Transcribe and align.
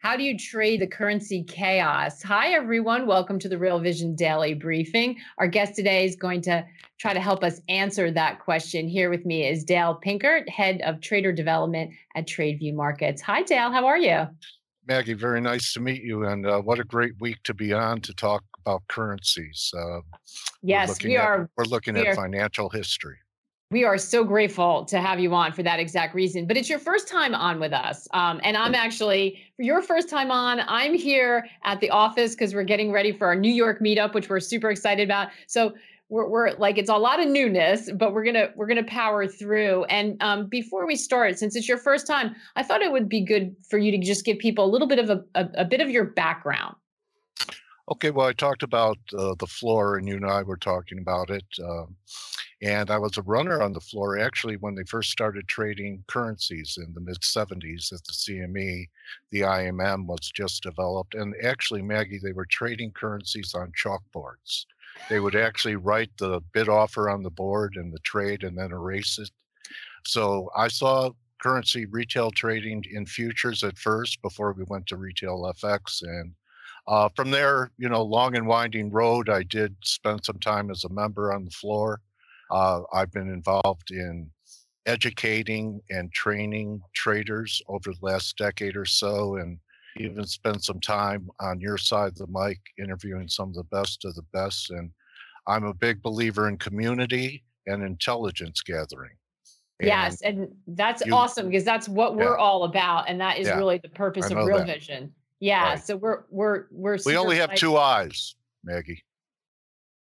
How 0.00 0.16
do 0.16 0.22
you 0.22 0.38
trade 0.38 0.80
the 0.80 0.86
currency 0.86 1.42
chaos? 1.42 2.22
Hi, 2.22 2.52
everyone. 2.52 3.08
Welcome 3.08 3.40
to 3.40 3.48
the 3.48 3.58
Real 3.58 3.80
Vision 3.80 4.14
Daily 4.14 4.54
Briefing. 4.54 5.16
Our 5.38 5.48
guest 5.48 5.74
today 5.74 6.04
is 6.04 6.14
going 6.14 6.40
to 6.42 6.64
try 6.98 7.12
to 7.12 7.18
help 7.18 7.42
us 7.42 7.60
answer 7.68 8.08
that 8.12 8.38
question. 8.38 8.86
Here 8.86 9.10
with 9.10 9.26
me 9.26 9.44
is 9.44 9.64
Dale 9.64 9.98
Pinkert, 10.00 10.48
Head 10.48 10.82
of 10.82 11.00
Trader 11.00 11.32
Development 11.32 11.90
at 12.14 12.28
TradeView 12.28 12.74
Markets. 12.74 13.20
Hi, 13.22 13.42
Dale. 13.42 13.72
How 13.72 13.86
are 13.86 13.98
you? 13.98 14.28
Maggie, 14.86 15.14
very 15.14 15.40
nice 15.40 15.72
to 15.72 15.80
meet 15.80 16.04
you. 16.04 16.26
And 16.26 16.46
uh, 16.46 16.60
what 16.60 16.78
a 16.78 16.84
great 16.84 17.14
week 17.18 17.42
to 17.42 17.52
be 17.52 17.72
on 17.72 18.00
to 18.02 18.14
talk 18.14 18.44
about 18.64 18.82
currencies. 18.86 19.72
Uh, 19.76 19.98
yes, 20.62 21.02
we 21.02 21.16
at, 21.16 21.24
are. 21.24 21.50
We're 21.56 21.64
looking 21.64 21.94
we 21.94 22.02
at 22.02 22.06
are, 22.06 22.14
financial 22.14 22.68
history. 22.70 23.16
We 23.70 23.84
are 23.84 23.98
so 23.98 24.24
grateful 24.24 24.86
to 24.86 24.98
have 24.98 25.20
you 25.20 25.34
on 25.34 25.52
for 25.52 25.62
that 25.62 25.78
exact 25.78 26.14
reason. 26.14 26.46
But 26.46 26.56
it's 26.56 26.70
your 26.70 26.78
first 26.78 27.06
time 27.06 27.34
on 27.34 27.60
with 27.60 27.74
us. 27.74 28.08
Um, 28.14 28.40
and 28.42 28.56
I'm 28.56 28.74
actually, 28.74 29.42
for 29.56 29.62
your 29.62 29.82
first 29.82 30.08
time 30.08 30.30
on, 30.30 30.62
I'm 30.68 30.94
here 30.94 31.46
at 31.64 31.78
the 31.80 31.90
office 31.90 32.34
because 32.34 32.54
we're 32.54 32.62
getting 32.62 32.92
ready 32.92 33.12
for 33.12 33.26
our 33.26 33.34
New 33.34 33.52
York 33.52 33.80
meetup, 33.80 34.14
which 34.14 34.30
we're 34.30 34.40
super 34.40 34.70
excited 34.70 35.06
about. 35.06 35.28
So 35.48 35.74
we're, 36.08 36.26
we're 36.26 36.52
like 36.52 36.78
it's 36.78 36.88
a 36.88 36.96
lot 36.96 37.20
of 37.20 37.28
newness 37.28 37.90
but 37.92 38.14
we're 38.14 38.24
gonna 38.24 38.48
we're 38.56 38.66
gonna 38.66 38.82
power 38.82 39.26
through 39.26 39.84
and 39.90 40.16
um, 40.22 40.46
before 40.46 40.86
we 40.86 40.96
start 40.96 41.38
since 41.38 41.54
it's 41.54 41.68
your 41.68 41.76
first 41.76 42.06
time 42.06 42.34
i 42.56 42.62
thought 42.62 42.80
it 42.80 42.90
would 42.90 43.10
be 43.10 43.20
good 43.20 43.54
for 43.68 43.76
you 43.76 43.90
to 43.90 43.98
just 43.98 44.24
give 44.24 44.38
people 44.38 44.64
a 44.64 44.70
little 44.70 44.88
bit 44.88 44.98
of 44.98 45.10
a, 45.10 45.22
a, 45.34 45.46
a 45.56 45.64
bit 45.66 45.82
of 45.82 45.90
your 45.90 46.04
background 46.04 46.74
Okay, 47.90 48.10
well, 48.10 48.26
I 48.26 48.34
talked 48.34 48.62
about 48.62 48.98
uh, 49.16 49.34
the 49.38 49.46
floor, 49.46 49.96
and 49.96 50.06
you 50.06 50.16
and 50.16 50.26
I 50.26 50.42
were 50.42 50.58
talking 50.58 50.98
about 50.98 51.30
it. 51.30 51.46
Um, 51.62 51.96
and 52.60 52.90
I 52.90 52.98
was 52.98 53.16
a 53.16 53.22
runner 53.22 53.62
on 53.62 53.72
the 53.72 53.80
floor 53.80 54.18
actually 54.18 54.56
when 54.56 54.74
they 54.74 54.82
first 54.84 55.10
started 55.10 55.46
trading 55.46 56.02
currencies 56.08 56.76
in 56.84 56.92
the 56.92 57.00
mid 57.00 57.20
70s 57.20 57.92
at 57.92 58.04
the 58.04 58.12
CME. 58.12 58.88
The 59.30 59.40
IMM 59.42 60.06
was 60.06 60.30
just 60.34 60.64
developed. 60.64 61.14
And 61.14 61.34
actually, 61.44 61.82
Maggie, 61.82 62.18
they 62.22 62.32
were 62.32 62.46
trading 62.46 62.90
currencies 62.90 63.54
on 63.54 63.72
chalkboards. 63.80 64.66
They 65.08 65.20
would 65.20 65.36
actually 65.36 65.76
write 65.76 66.10
the 66.18 66.40
bid 66.52 66.68
offer 66.68 67.08
on 67.08 67.22
the 67.22 67.30
board 67.30 67.76
and 67.76 67.92
the 67.92 68.00
trade 68.00 68.42
and 68.42 68.58
then 68.58 68.72
erase 68.72 69.18
it. 69.18 69.30
So 70.04 70.50
I 70.56 70.66
saw 70.66 71.10
currency 71.40 71.86
retail 71.86 72.32
trading 72.32 72.84
in 72.90 73.06
futures 73.06 73.62
at 73.62 73.78
first 73.78 74.20
before 74.20 74.52
we 74.52 74.64
went 74.66 74.88
to 74.88 74.96
retail 74.96 75.52
FX 75.62 76.02
and 76.02 76.34
uh, 76.88 77.06
from 77.14 77.30
there, 77.30 77.70
you 77.76 77.86
know, 77.86 78.02
long 78.02 78.34
and 78.34 78.46
winding 78.46 78.90
road, 78.90 79.28
I 79.28 79.42
did 79.42 79.76
spend 79.84 80.24
some 80.24 80.38
time 80.38 80.70
as 80.70 80.84
a 80.84 80.88
member 80.88 81.34
on 81.34 81.44
the 81.44 81.50
floor. 81.50 82.00
Uh, 82.50 82.82
I've 82.92 83.12
been 83.12 83.28
involved 83.28 83.90
in 83.90 84.30
educating 84.86 85.80
and 85.90 86.12
training 86.12 86.80
traders 86.94 87.62
over 87.68 87.92
the 87.92 87.98
last 88.00 88.36
decade 88.38 88.76
or 88.76 88.86
so, 88.86 89.36
and 89.36 89.58
even 89.96 90.24
spent 90.26 90.64
some 90.64 90.80
time 90.80 91.28
on 91.40 91.60
your 91.60 91.76
side 91.76 92.08
of 92.08 92.16
the 92.16 92.26
mic 92.28 92.58
interviewing 92.78 93.28
some 93.28 93.48
of 93.48 93.54
the 93.54 93.64
best 93.64 94.04
of 94.04 94.14
the 94.14 94.24
best. 94.32 94.70
And 94.70 94.90
I'm 95.46 95.64
a 95.64 95.74
big 95.74 96.02
believer 96.02 96.48
in 96.48 96.56
community 96.56 97.44
and 97.66 97.82
intelligence 97.82 98.62
gathering. 98.62 99.12
And 99.80 99.88
yes, 99.88 100.22
and 100.22 100.48
that's 100.66 101.04
you, 101.06 101.14
awesome 101.14 101.46
because 101.46 101.64
that's 101.64 101.88
what 101.88 102.16
we're 102.16 102.36
yeah. 102.36 102.42
all 102.42 102.64
about, 102.64 103.08
and 103.08 103.20
that 103.20 103.38
is 103.38 103.46
yeah, 103.46 103.56
really 103.56 103.78
the 103.78 103.88
purpose 103.88 104.28
of 104.30 104.36
Real 104.38 104.58
that. 104.58 104.66
Vision. 104.66 105.12
Yeah. 105.38 105.70
Right. 105.70 105.84
So 105.84 105.96
we're 105.96 106.24
we're 106.30 106.64
we're 106.72 106.98
we 107.06 107.16
only 107.16 107.36
have 107.36 107.54
two 107.54 107.76
eyes, 107.76 108.34
Maggie. 108.64 109.04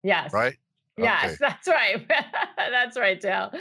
Yes. 0.01 0.33
Right. 0.33 0.57
Yes, 1.03 1.25
okay. 1.25 1.35
that's 1.39 1.67
right. 1.67 2.07
that's 2.57 2.97
right, 2.97 3.19
Dale. 3.19 3.51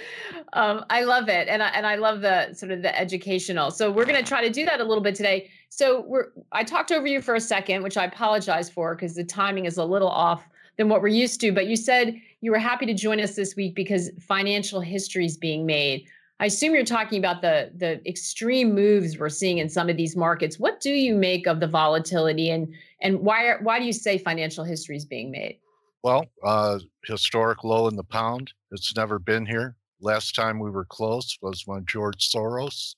Um, 0.52 0.84
I 0.90 1.02
love 1.02 1.28
it, 1.28 1.48
and 1.48 1.62
I, 1.62 1.68
and 1.68 1.86
I 1.86 1.96
love 1.96 2.20
the 2.20 2.52
sort 2.54 2.72
of 2.72 2.82
the 2.82 2.98
educational. 2.98 3.70
So 3.70 3.90
we're 3.90 4.04
going 4.04 4.22
to 4.22 4.28
try 4.28 4.42
to 4.42 4.50
do 4.50 4.64
that 4.64 4.80
a 4.80 4.84
little 4.84 5.02
bit 5.02 5.14
today. 5.14 5.50
So 5.68 6.02
we're 6.06 6.26
I 6.52 6.64
talked 6.64 6.92
over 6.92 7.06
you 7.06 7.20
for 7.20 7.34
a 7.34 7.40
second, 7.40 7.82
which 7.82 7.96
I 7.96 8.04
apologize 8.04 8.70
for 8.70 8.94
because 8.94 9.14
the 9.14 9.24
timing 9.24 9.66
is 9.66 9.76
a 9.76 9.84
little 9.84 10.08
off 10.08 10.46
than 10.76 10.88
what 10.88 11.02
we're 11.02 11.08
used 11.08 11.40
to. 11.42 11.52
But 11.52 11.66
you 11.66 11.76
said 11.76 12.14
you 12.40 12.50
were 12.50 12.58
happy 12.58 12.86
to 12.86 12.94
join 12.94 13.20
us 13.20 13.34
this 13.34 13.56
week 13.56 13.74
because 13.74 14.10
financial 14.20 14.80
history 14.80 15.26
is 15.26 15.36
being 15.36 15.66
made. 15.66 16.06
I 16.40 16.46
assume 16.46 16.72
you're 16.74 16.84
talking 16.84 17.18
about 17.18 17.42
the 17.42 17.70
the 17.76 18.06
extreme 18.08 18.74
moves 18.74 19.18
we're 19.18 19.28
seeing 19.28 19.58
in 19.58 19.68
some 19.68 19.88
of 19.88 19.96
these 19.96 20.16
markets. 20.16 20.58
What 20.58 20.80
do 20.80 20.90
you 20.90 21.16
make 21.16 21.46
of 21.46 21.60
the 21.60 21.66
volatility, 21.66 22.50
and 22.50 22.72
and 23.02 23.20
why 23.20 23.46
are, 23.46 23.58
why 23.62 23.78
do 23.78 23.84
you 23.84 23.92
say 23.92 24.18
financial 24.18 24.64
history 24.64 24.96
is 24.96 25.04
being 25.04 25.30
made? 25.30 25.58
Well, 26.02 26.26
uh, 26.44 26.78
historic 27.04 27.64
low 27.64 27.88
in 27.88 27.96
the 27.96 28.04
pound. 28.04 28.52
It's 28.70 28.94
never 28.94 29.18
been 29.18 29.46
here. 29.46 29.76
Last 30.00 30.34
time 30.34 30.58
we 30.60 30.70
were 30.70 30.84
close 30.84 31.36
was 31.42 31.66
when 31.66 31.86
George 31.86 32.30
Soros 32.30 32.94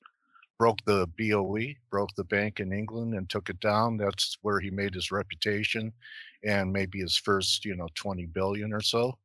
broke 0.58 0.84
the 0.84 1.06
BOE, 1.18 1.74
broke 1.90 2.14
the 2.16 2.24
bank 2.24 2.60
in 2.60 2.72
England, 2.72 3.14
and 3.14 3.28
took 3.28 3.48
it 3.48 3.58
down. 3.60 3.96
That's 3.96 4.36
where 4.42 4.60
he 4.60 4.70
made 4.70 4.94
his 4.94 5.10
reputation, 5.10 5.92
and 6.44 6.72
maybe 6.72 7.00
his 7.00 7.16
first, 7.16 7.64
you 7.64 7.74
know, 7.74 7.88
20 7.94 8.26
billion 8.26 8.72
or 8.72 8.82
so. 8.82 9.18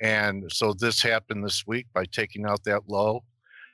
And 0.00 0.50
so 0.52 0.72
this 0.72 1.02
happened 1.02 1.44
this 1.44 1.66
week 1.66 1.86
by 1.92 2.04
taking 2.04 2.46
out 2.46 2.62
that 2.64 2.88
low 2.88 3.24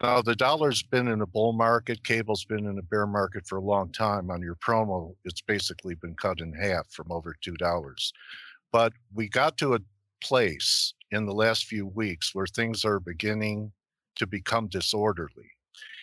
now, 0.02 0.20
the 0.20 0.34
dollar's 0.34 0.82
been 0.82 1.08
in 1.08 1.20
a 1.20 1.26
bull 1.26 1.52
market, 1.52 2.04
cable's 2.04 2.44
been 2.44 2.66
in 2.66 2.78
a 2.78 2.82
bear 2.82 3.06
market 3.06 3.46
for 3.46 3.56
a 3.56 3.62
long 3.62 3.90
time. 3.92 4.30
On 4.30 4.42
your 4.42 4.56
promo, 4.56 5.14
it's 5.24 5.40
basically 5.40 5.94
been 5.94 6.14
cut 6.14 6.40
in 6.40 6.52
half 6.52 6.90
from 6.90 7.10
over 7.10 7.34
$2. 7.42 8.12
But 8.74 8.92
we 9.14 9.28
got 9.28 9.56
to 9.58 9.74
a 9.74 9.80
place 10.20 10.94
in 11.12 11.26
the 11.26 11.32
last 11.32 11.66
few 11.66 11.86
weeks 11.86 12.34
where 12.34 12.46
things 12.46 12.84
are 12.84 12.98
beginning 12.98 13.70
to 14.16 14.26
become 14.26 14.66
disorderly. 14.66 15.50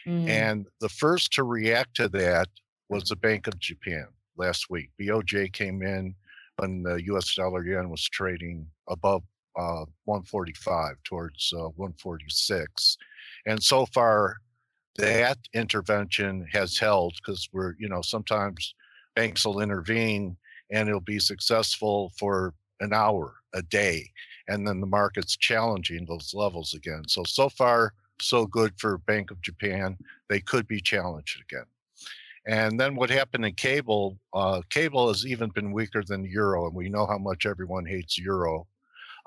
Mm. 0.08 0.30
And 0.30 0.68
the 0.80 0.88
first 0.88 1.34
to 1.34 1.44
react 1.44 1.98
to 1.98 2.08
that 2.08 2.48
was 2.88 3.04
the 3.04 3.18
Bank 3.18 3.48
of 3.48 3.60
Japan 3.60 4.08
last 4.38 4.70
week. 4.70 4.90
BOJ 4.98 5.52
came 5.52 5.82
in 5.82 6.16
when 6.60 6.84
the 6.84 7.04
US 7.14 7.36
dollar 7.36 7.66
yen 7.66 7.90
was 7.90 8.08
trading 8.08 8.66
above 8.88 9.24
uh, 9.58 9.84
145 10.06 10.96
towards 11.04 11.52
uh, 11.54 11.68
146 11.76 12.98
and 13.46 13.62
so 13.62 13.86
far, 13.88 14.38
that 14.98 15.38
intervention 15.54 16.48
has 16.52 16.78
held 16.78 17.16
because 17.16 17.50
we're, 17.52 17.76
you 17.80 17.90
know, 17.90 18.02
sometimes 18.02 18.76
banks 19.16 19.46
will 19.46 19.60
intervene 19.60 20.38
and 20.70 20.88
it'll 20.88 21.02
be 21.02 21.20
successful 21.20 22.12
for 22.18 22.54
an 22.82 22.94
hour, 22.94 23.36
a 23.54 23.62
day, 23.62 24.12
and 24.50 24.68
then 24.68 24.82
the 24.82 24.88
market's 24.88 25.38
challenging 25.38 26.06
those 26.06 26.34
levels 26.34 26.74
again. 26.74 27.04
So, 27.08 27.24
so 27.24 27.48
far, 27.48 27.94
so 28.20 28.46
good 28.46 28.74
for 28.78 28.98
Bank 28.98 29.32
of 29.32 29.42
Japan. 29.42 29.98
They 30.30 30.42
could 30.42 30.68
be 30.68 30.82
challenged 30.82 31.42
again. 31.42 31.66
And 32.48 32.80
then 32.80 32.96
what 32.96 33.10
happened 33.10 33.46
in 33.46 33.54
cable? 33.54 34.18
Uh, 34.34 34.62
cable 34.70 35.08
has 35.08 35.26
even 35.26 35.50
been 35.52 35.72
weaker 35.72 36.04
than 36.04 36.26
euro, 36.26 36.68
and 36.68 36.76
we 36.76 36.90
know 36.90 37.06
how 37.06 37.20
much 37.20 37.46
everyone 37.46 37.86
hates 37.86 38.18
euro 38.18 38.68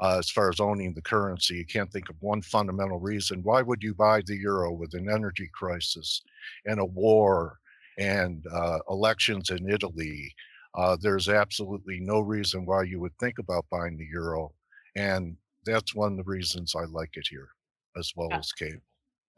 uh, 0.00 0.18
as 0.18 0.30
far 0.30 0.48
as 0.50 0.60
owning 0.60 0.92
the 0.92 1.02
currency. 1.02 1.54
You 1.54 1.66
can't 1.66 1.90
think 1.92 2.08
of 2.10 2.16
one 2.20 2.42
fundamental 2.42 2.98
reason. 2.98 3.42
Why 3.42 3.62
would 3.62 3.82
you 3.82 3.94
buy 3.94 4.22
the 4.26 4.36
euro 4.36 4.72
with 4.72 4.94
an 4.94 5.08
energy 5.08 5.48
crisis 5.52 6.22
and 6.66 6.80
a 6.80 6.84
war 6.84 7.58
and 7.98 8.44
uh, 8.52 8.80
elections 8.90 9.50
in 9.50 9.70
Italy? 9.70 10.34
Uh, 10.76 10.96
there's 11.00 11.28
absolutely 11.28 12.00
no 12.00 12.20
reason 12.20 12.66
why 12.66 12.82
you 12.82 13.00
would 13.00 13.16
think 13.20 13.38
about 13.38 13.64
buying 13.70 13.96
the 13.96 14.06
euro. 14.12 14.52
And 14.96 15.36
that's 15.64 15.94
one 15.94 16.12
of 16.12 16.18
the 16.18 16.24
reasons 16.24 16.74
I 16.76 16.84
like 16.84 17.10
it 17.14 17.26
here 17.30 17.48
as 17.96 18.12
well 18.16 18.28
as 18.32 18.52
cable. 18.52 18.82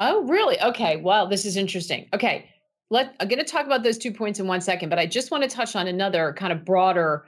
Oh, 0.01 0.25
really? 0.25 0.61
Okay. 0.61 0.97
Well, 0.97 1.27
this 1.27 1.45
is 1.45 1.57
interesting. 1.57 2.09
Okay. 2.15 2.49
Let 2.91 3.15
I'm 3.21 3.29
going 3.29 3.39
to 3.39 3.51
talk 3.51 3.67
about 3.67 3.83
those 3.83 3.99
two 3.99 4.13
points 4.13 4.39
in 4.39 4.47
one 4.47 4.61
second, 4.61 4.91
but 4.91 4.99
I 4.99 5.07
just 5.07 5.31
want 5.31 5.43
to 5.43 5.49
touch 5.49 5.75
on 5.75 5.89
another 5.89 6.35
kind 6.35 6.53
of 6.53 6.65
broader 6.65 7.27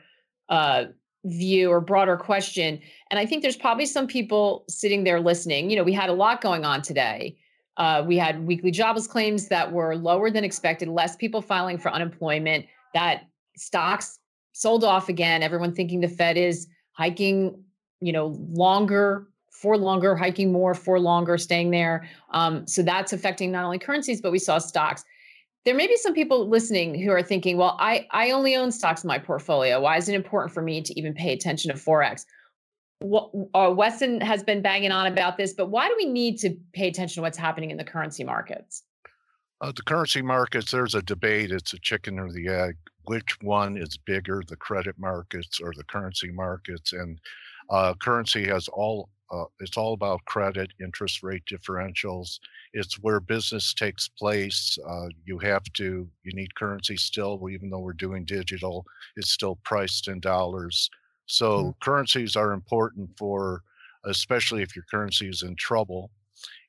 uh, 0.48 0.84
view 1.24 1.70
or 1.70 1.80
broader 1.80 2.16
question. 2.16 2.80
And 3.10 3.18
I 3.18 3.26
think 3.26 3.42
there's 3.42 3.56
probably 3.56 3.86
some 3.86 4.06
people 4.06 4.64
sitting 4.68 5.04
there 5.04 5.20
listening. 5.20 5.68
You 5.68 5.76
know, 5.76 5.82
we 5.82 5.92
had 5.92 6.10
a 6.10 6.12
lot 6.12 6.40
going 6.40 6.64
on 6.64 6.80
today. 6.82 7.36
Uh, 7.76 8.04
we 8.06 8.16
had 8.16 8.46
weekly 8.46 8.70
jobless 8.70 9.06
claims 9.06 9.48
that 9.48 9.72
were 9.72 9.96
lower 9.96 10.30
than 10.30 10.44
expected, 10.44 10.88
less 10.88 11.16
people 11.16 11.42
filing 11.42 11.78
for 11.78 11.90
unemployment, 11.90 12.66
that 12.94 13.24
stocks 13.58 14.18
sold 14.52 14.84
off 14.84 15.08
again, 15.08 15.42
everyone 15.42 15.74
thinking 15.74 16.00
the 16.00 16.08
Fed 16.08 16.36
is 16.36 16.66
hiking, 16.92 17.62
you 18.00 18.12
know, 18.12 18.36
longer 18.50 19.28
for 19.50 19.76
longer, 19.76 20.14
hiking 20.14 20.52
more 20.52 20.74
for 20.74 21.00
longer, 21.00 21.36
staying 21.36 21.70
there. 21.70 22.08
Um, 22.30 22.66
so 22.66 22.82
that's 22.82 23.12
affecting 23.12 23.50
not 23.50 23.64
only 23.64 23.78
currencies, 23.78 24.20
but 24.20 24.30
we 24.30 24.38
saw 24.38 24.58
stocks. 24.58 25.04
There 25.64 25.74
may 25.74 25.86
be 25.86 25.96
some 25.96 26.14
people 26.14 26.48
listening 26.48 27.00
who 27.00 27.10
are 27.10 27.22
thinking, 27.22 27.56
well, 27.56 27.76
I, 27.80 28.06
I 28.12 28.30
only 28.30 28.54
own 28.56 28.70
stocks 28.70 29.02
in 29.02 29.08
my 29.08 29.18
portfolio. 29.18 29.80
Why 29.80 29.96
is 29.96 30.08
it 30.08 30.14
important 30.14 30.52
for 30.52 30.62
me 30.62 30.80
to 30.82 30.98
even 30.98 31.12
pay 31.12 31.32
attention 31.32 31.72
to 31.72 31.76
Forex? 31.76 32.24
What, 33.00 33.30
uh, 33.54 33.72
Weston 33.76 34.20
has 34.20 34.42
been 34.42 34.62
banging 34.62 34.92
on 34.92 35.06
about 35.06 35.36
this, 35.36 35.52
but 35.52 35.70
why 35.70 35.88
do 35.88 35.94
we 35.96 36.06
need 36.06 36.38
to 36.38 36.56
pay 36.72 36.88
attention 36.88 37.16
to 37.16 37.22
what's 37.22 37.38
happening 37.38 37.70
in 37.70 37.76
the 37.76 37.84
currency 37.84 38.24
markets? 38.24 38.82
Uh, 39.60 39.72
the 39.74 39.82
currency 39.82 40.22
markets, 40.22 40.70
there's 40.70 40.94
a 40.94 41.02
debate. 41.02 41.50
It's 41.50 41.72
a 41.72 41.78
chicken 41.80 42.18
or 42.18 42.30
the 42.32 42.48
egg. 42.48 42.76
Which 43.06 43.36
one 43.40 43.76
is 43.76 43.96
bigger, 43.96 44.42
the 44.46 44.56
credit 44.56 44.96
markets 44.98 45.60
or 45.60 45.72
the 45.76 45.84
currency 45.84 46.30
markets? 46.30 46.92
And 46.92 47.18
uh, 47.70 47.94
currency 47.94 48.46
has 48.46 48.68
all 48.68 49.08
uh, 49.30 49.44
it's 49.60 49.76
all 49.76 49.92
about 49.92 50.24
credit, 50.24 50.72
interest 50.82 51.22
rate 51.22 51.42
differentials. 51.44 52.38
It's 52.72 52.98
where 52.98 53.20
business 53.20 53.74
takes 53.74 54.08
place. 54.08 54.78
Uh, 54.88 55.08
you 55.26 55.38
have 55.40 55.64
to, 55.74 56.08
you 56.22 56.32
need 56.32 56.54
currency 56.54 56.96
still, 56.96 57.50
even 57.50 57.68
though 57.68 57.80
we're 57.80 57.92
doing 57.92 58.24
digital, 58.24 58.86
it's 59.16 59.30
still 59.30 59.56
priced 59.64 60.08
in 60.08 60.20
dollars. 60.20 60.88
So 61.26 61.58
mm-hmm. 61.58 61.70
currencies 61.82 62.36
are 62.36 62.52
important 62.52 63.10
for, 63.18 63.62
especially 64.06 64.62
if 64.62 64.74
your 64.74 64.86
currency 64.90 65.28
is 65.28 65.42
in 65.42 65.56
trouble 65.56 66.10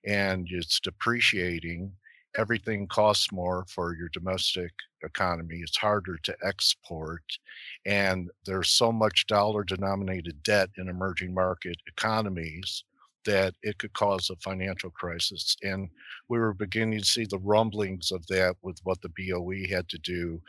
and 0.05 0.47
it's 0.51 0.81
depreciating 0.81 1.93
everything 2.37 2.87
costs 2.87 3.31
more 3.31 3.65
for 3.67 3.95
your 3.95 4.09
domestic 4.09 4.71
economy. 5.03 5.59
It's 5.63 5.77
harder 5.77 6.17
to 6.23 6.35
export. 6.43 7.23
And 7.85 8.29
there's 8.45 8.69
so 8.69 8.91
much 8.91 9.27
dollar 9.27 9.63
denominated 9.63 10.43
debt 10.43 10.69
in 10.77 10.89
emerging 10.89 11.33
market 11.33 11.77
economies 11.87 12.83
that 13.25 13.53
it 13.61 13.77
could 13.77 13.93
cause 13.93 14.29
a 14.29 14.35
financial 14.37 14.89
crisis. 14.91 15.55
And 15.61 15.89
we 16.29 16.39
were 16.39 16.53
beginning 16.53 16.99
to 16.99 17.05
see 17.05 17.25
the 17.25 17.39
rumblings 17.39 18.11
of 18.11 18.25
that 18.27 18.55
with 18.61 18.79
what 18.83 18.99
the 19.01 19.09
BOE 19.09 19.67
had 19.69 19.89
to 19.89 19.97
do. 19.99 20.41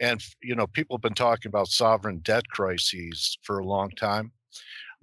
And, 0.00 0.22
you 0.42 0.54
know, 0.54 0.66
people 0.66 0.96
have 0.96 1.02
been 1.02 1.14
talking 1.14 1.48
about 1.48 1.68
sovereign 1.68 2.18
debt 2.18 2.48
crises 2.48 3.38
for 3.42 3.58
a 3.58 3.66
long 3.66 3.90
time 3.90 4.32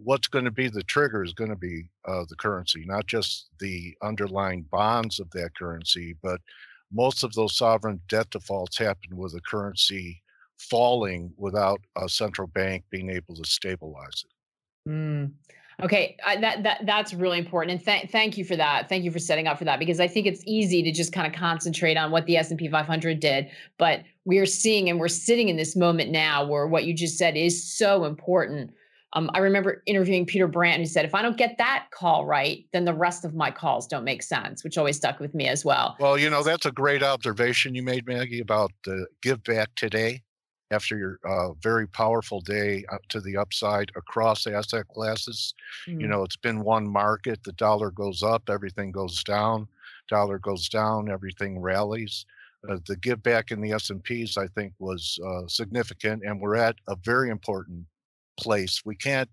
what's 0.03 0.27
going 0.27 0.45
to 0.45 0.51
be 0.51 0.67
the 0.67 0.83
trigger 0.83 1.23
is 1.23 1.33
going 1.33 1.49
to 1.49 1.55
be 1.55 1.89
uh, 2.05 2.25
the 2.29 2.35
currency, 2.35 2.83
not 2.85 3.07
just 3.07 3.49
the 3.59 3.95
underlying 4.01 4.63
bonds 4.71 5.19
of 5.19 5.29
that 5.31 5.55
currency, 5.57 6.15
but 6.21 6.41
most 6.91 7.23
of 7.23 7.33
those 7.33 7.57
sovereign 7.57 7.99
debt 8.07 8.29
defaults 8.29 8.77
happen 8.77 9.17
with 9.17 9.33
the 9.33 9.41
currency 9.41 10.21
falling 10.57 11.33
without 11.37 11.81
a 11.97 12.07
central 12.07 12.47
bank 12.47 12.83
being 12.89 13.09
able 13.09 13.35
to 13.35 13.43
stabilize 13.45 14.23
it. 14.25 14.89
Mm. 14.89 15.31
Okay, 15.81 16.17
I, 16.23 16.37
that 16.37 16.61
that 16.63 16.85
that's 16.85 17.15
really 17.15 17.39
important, 17.39 17.77
and 17.77 17.85
th- 17.85 18.11
thank 18.11 18.37
you 18.37 18.45
for 18.45 18.55
that. 18.55 18.87
Thank 18.89 19.03
you 19.03 19.11
for 19.11 19.17
setting 19.17 19.47
up 19.47 19.57
for 19.57 19.65
that 19.65 19.79
because 19.79 19.99
I 19.99 20.07
think 20.07 20.27
it's 20.27 20.43
easy 20.45 20.83
to 20.83 20.91
just 20.91 21.11
kind 21.11 21.25
of 21.25 21.33
concentrate 21.33 21.97
on 21.97 22.11
what 22.11 22.27
the 22.27 22.37
S 22.37 22.51
and 22.51 22.59
P 22.59 22.69
500 22.69 23.19
did, 23.19 23.49
but 23.79 24.03
we 24.23 24.37
are 24.37 24.45
seeing 24.45 24.87
and 24.87 24.99
we're 24.99 25.07
sitting 25.07 25.49
in 25.49 25.57
this 25.57 25.75
moment 25.75 26.11
now 26.11 26.45
where 26.45 26.67
what 26.67 26.85
you 26.85 26.93
just 26.93 27.17
said 27.17 27.35
is 27.35 27.75
so 27.75 28.05
important 28.05 28.71
um, 29.13 29.29
I 29.33 29.39
remember 29.39 29.83
interviewing 29.85 30.25
Peter 30.25 30.47
Brandt, 30.47 30.79
who 30.79 30.85
said, 30.85 31.05
if 31.05 31.15
I 31.15 31.21
don't 31.21 31.37
get 31.37 31.57
that 31.59 31.87
call 31.91 32.25
right, 32.25 32.65
then 32.73 32.85
the 32.85 32.93
rest 32.93 33.23
of 33.25 33.35
my 33.35 33.51
calls 33.51 33.87
don't 33.87 34.03
make 34.03 34.23
sense, 34.23 34.63
which 34.63 34.77
always 34.77 34.97
stuck 34.97 35.19
with 35.19 35.33
me 35.33 35.47
as 35.47 35.63
well. 35.63 35.95
Well, 35.99 36.17
you 36.17 36.29
know, 36.29 36.43
that's 36.43 36.65
a 36.65 36.71
great 36.71 37.03
observation 37.03 37.75
you 37.75 37.83
made, 37.83 38.07
Maggie, 38.07 38.39
about 38.39 38.71
the 38.83 39.05
give 39.21 39.43
back 39.43 39.69
today 39.75 40.23
after 40.71 40.97
your 40.97 41.19
uh, 41.29 41.53
very 41.61 41.87
powerful 41.87 42.41
day 42.41 42.83
up 42.91 43.01
to 43.09 43.21
the 43.21 43.37
upside 43.37 43.91
across 43.95 44.47
asset 44.47 44.87
classes. 44.87 45.53
Mm-hmm. 45.87 46.01
You 46.01 46.07
know, 46.07 46.23
it's 46.23 46.37
been 46.37 46.63
one 46.63 46.87
market. 46.87 47.43
The 47.43 47.53
dollar 47.53 47.91
goes 47.91 48.23
up, 48.23 48.49
everything 48.49 48.91
goes 48.91 49.23
down. 49.23 49.67
Dollar 50.09 50.39
goes 50.39 50.67
down, 50.67 51.11
everything 51.11 51.59
rallies. 51.59 52.25
Uh, 52.67 52.77
the 52.87 52.95
give 52.97 53.21
back 53.21 53.51
in 53.51 53.61
the 53.61 53.73
S&Ps, 53.73 54.37
I 54.37 54.47
think, 54.47 54.73
was 54.79 55.19
uh, 55.25 55.47
significant, 55.47 56.23
and 56.25 56.39
we're 56.39 56.55
at 56.55 56.75
a 56.87 56.95
very 56.95 57.29
important 57.29 57.85
place. 58.37 58.81
We 58.85 58.95
can't 58.95 59.29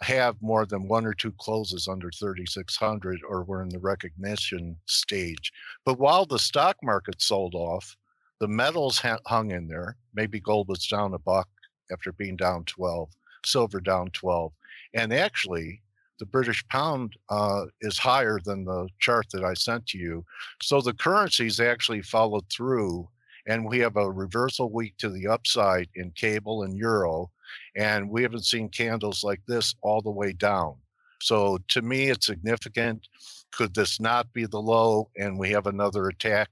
have 0.00 0.36
more 0.40 0.66
than 0.66 0.88
one 0.88 1.06
or 1.06 1.14
two 1.14 1.32
closes 1.32 1.88
under 1.88 2.10
3600 2.10 3.20
or 3.28 3.44
we're 3.44 3.62
in 3.62 3.68
the 3.68 3.78
recognition 3.78 4.76
stage. 4.86 5.52
But 5.84 5.98
while 5.98 6.26
the 6.26 6.38
stock 6.38 6.76
market 6.82 7.22
sold 7.22 7.54
off, 7.54 7.96
the 8.40 8.48
metals 8.48 9.02
hung 9.26 9.52
in 9.52 9.68
there. 9.68 9.96
Maybe 10.14 10.40
gold 10.40 10.68
was 10.68 10.86
down 10.86 11.14
a 11.14 11.18
buck 11.18 11.48
after 11.90 12.12
being 12.12 12.36
down 12.36 12.64
12, 12.64 13.08
silver 13.44 13.80
down 13.80 14.10
12. 14.10 14.52
And 14.94 15.12
actually, 15.12 15.80
the 16.18 16.26
British 16.26 16.66
pound 16.68 17.14
uh, 17.28 17.64
is 17.80 17.98
higher 17.98 18.40
than 18.44 18.64
the 18.64 18.88
chart 18.98 19.26
that 19.32 19.44
I 19.44 19.54
sent 19.54 19.86
to 19.88 19.98
you. 19.98 20.24
So 20.62 20.80
the 20.80 20.92
currencies 20.92 21.60
actually 21.60 22.02
followed 22.02 22.44
through, 22.50 23.08
and 23.46 23.66
we 23.66 23.78
have 23.80 23.96
a 23.96 24.10
reversal 24.10 24.70
week 24.70 24.96
to 24.98 25.08
the 25.08 25.26
upside 25.26 25.88
in 25.94 26.10
cable 26.12 26.62
and 26.62 26.76
euro 26.76 27.30
and 27.76 28.10
we 28.10 28.22
haven't 28.22 28.44
seen 28.44 28.68
candles 28.68 29.24
like 29.24 29.40
this 29.46 29.74
all 29.82 30.00
the 30.00 30.10
way 30.10 30.32
down. 30.32 30.76
So 31.20 31.58
to 31.68 31.82
me, 31.82 32.10
it's 32.10 32.26
significant. 32.26 33.08
Could 33.52 33.74
this 33.74 34.00
not 34.00 34.32
be 34.32 34.46
the 34.46 34.60
low 34.60 35.10
and 35.16 35.38
we 35.38 35.50
have 35.50 35.66
another 35.66 36.08
attack? 36.08 36.50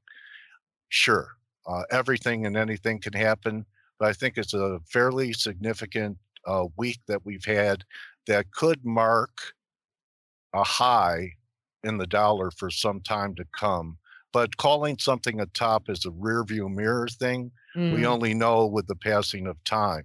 Sure. 0.89 1.29
Uh, 1.67 1.83
everything 1.91 2.47
and 2.47 2.57
anything 2.57 3.01
can 3.01 3.13
happen, 3.13 3.65
but 3.99 4.09
I 4.09 4.13
think 4.13 4.37
it's 4.37 4.55
a 4.55 4.81
fairly 4.91 5.33
significant 5.33 6.19
uh, 6.47 6.67
week 6.77 7.01
that 7.07 7.25
we've 7.25 7.45
had 7.45 7.85
that 8.27 8.51
could 8.53 8.85
mark 8.85 9.31
a 10.55 10.65
high 10.65 11.33
in 11.85 11.99
the 11.99 12.07
dollar 12.07 12.51
for 12.51 12.71
some 12.71 13.01
time 13.01 13.35
to 13.35 13.45
come. 13.59 13.99
But 14.33 14.57
calling 14.57 14.99
something 14.99 15.41
a 15.41 15.47
top 15.47 15.89
is 15.89 16.05
a 16.05 16.11
rear 16.11 16.43
view 16.45 16.69
mirror 16.69 17.09
thing. 17.09 17.53
Mm. 17.77 17.95
We 17.95 18.07
only 18.07 18.35
know 18.35 18.67
with 18.67 18.87
the 18.87 18.97
passing 18.97 19.47
of 19.47 19.63
time. 19.65 20.05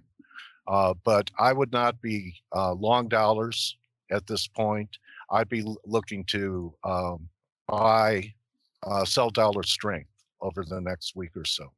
Uh, 0.68 0.92
but 1.02 1.30
I 1.38 1.52
would 1.52 1.72
not 1.72 2.00
be 2.02 2.34
uh, 2.54 2.74
long 2.74 3.08
dollars 3.08 3.76
at 4.10 4.26
this 4.26 4.46
point. 4.46 4.98
I'd 5.30 5.48
be 5.48 5.64
looking 5.86 6.24
to 6.26 6.74
um, 6.84 7.28
buy, 7.66 8.34
uh, 8.82 9.04
sell 9.04 9.30
dollar 9.30 9.62
strength 9.62 10.10
over 10.42 10.64
the 10.64 10.80
next 10.80 11.16
week 11.16 11.30
or 11.36 11.44
so. 11.44 11.72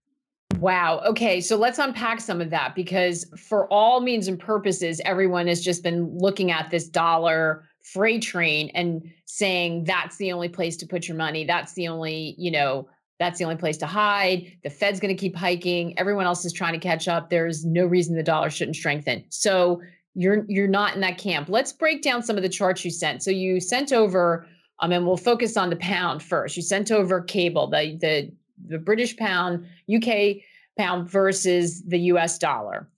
Wow. 0.59 1.01
Okay. 1.07 1.41
So 1.41 1.57
let's 1.57 1.79
unpack 1.79 2.21
some 2.21 2.41
of 2.41 2.51
that 2.51 2.75
because, 2.75 3.25
for 3.39 3.73
all 3.73 4.01
means 4.01 4.27
and 4.27 4.39
purposes, 4.39 5.01
everyone 5.05 5.47
has 5.47 5.63
just 5.63 5.83
been 5.83 6.19
looking 6.19 6.51
at 6.51 6.71
this 6.71 6.89
dollar 6.89 7.65
freight 7.85 8.23
train 8.23 8.71
and 8.75 9.09
saying 9.25 9.85
that's 9.85 10.17
the 10.17 10.33
only 10.33 10.49
place 10.49 10.77
to 10.79 10.87
put 10.87 11.07
your 11.07 11.17
money. 11.17 11.45
That's 11.45 11.73
the 11.75 11.89
only, 11.89 12.35
you 12.37 12.51
know, 12.51 12.89
that's 13.21 13.39
the 13.39 13.45
only 13.45 13.57
place 13.57 13.77
to 13.77 13.87
hide. 13.87 14.51
The 14.65 14.71
Fed's 14.71 14.99
going 14.99 15.15
to 15.15 15.21
keep 15.21 15.37
hiking. 15.37 15.97
Everyone 15.99 16.25
else 16.25 16.45
is 16.47 16.55
trying 16.55 16.73
to 16.73 16.79
catch 16.79 17.07
up. 17.07 17.29
There's 17.29 17.67
no 17.67 17.85
reason 17.85 18.17
the 18.17 18.23
dollar 18.23 18.49
shouldn't 18.49 18.77
strengthen. 18.77 19.25
So 19.29 19.83
you're 20.15 20.45
you're 20.49 20.67
not 20.67 20.95
in 20.95 21.03
that 21.03 21.19
camp. 21.19 21.49
Let's 21.51 21.71
break 21.71 22.03
down 22.03 22.23
some 22.23 22.37
of 22.37 22.43
the 22.43 22.49
charts 22.49 22.85
you 22.85 22.91
sent. 22.91 23.23
So 23.23 23.31
you 23.31 23.61
sent 23.61 23.93
over, 23.93 24.47
um, 24.81 24.91
and 24.91 25.07
we'll 25.07 25.19
focus 25.19 25.59
on 25.59 25.69
the 25.69 25.77
pound 25.77 26.23
first. 26.23 26.57
You 26.57 26.63
sent 26.63 26.91
over 26.91 27.21
cable, 27.21 27.69
the 27.69 27.99
the 28.01 28.33
the 28.67 28.79
British 28.79 29.17
pound, 29.17 29.67
UK 29.95 30.37
pound 30.79 31.09
versus 31.11 31.83
the 31.87 31.99
US 31.99 32.39
dollar. 32.39 32.89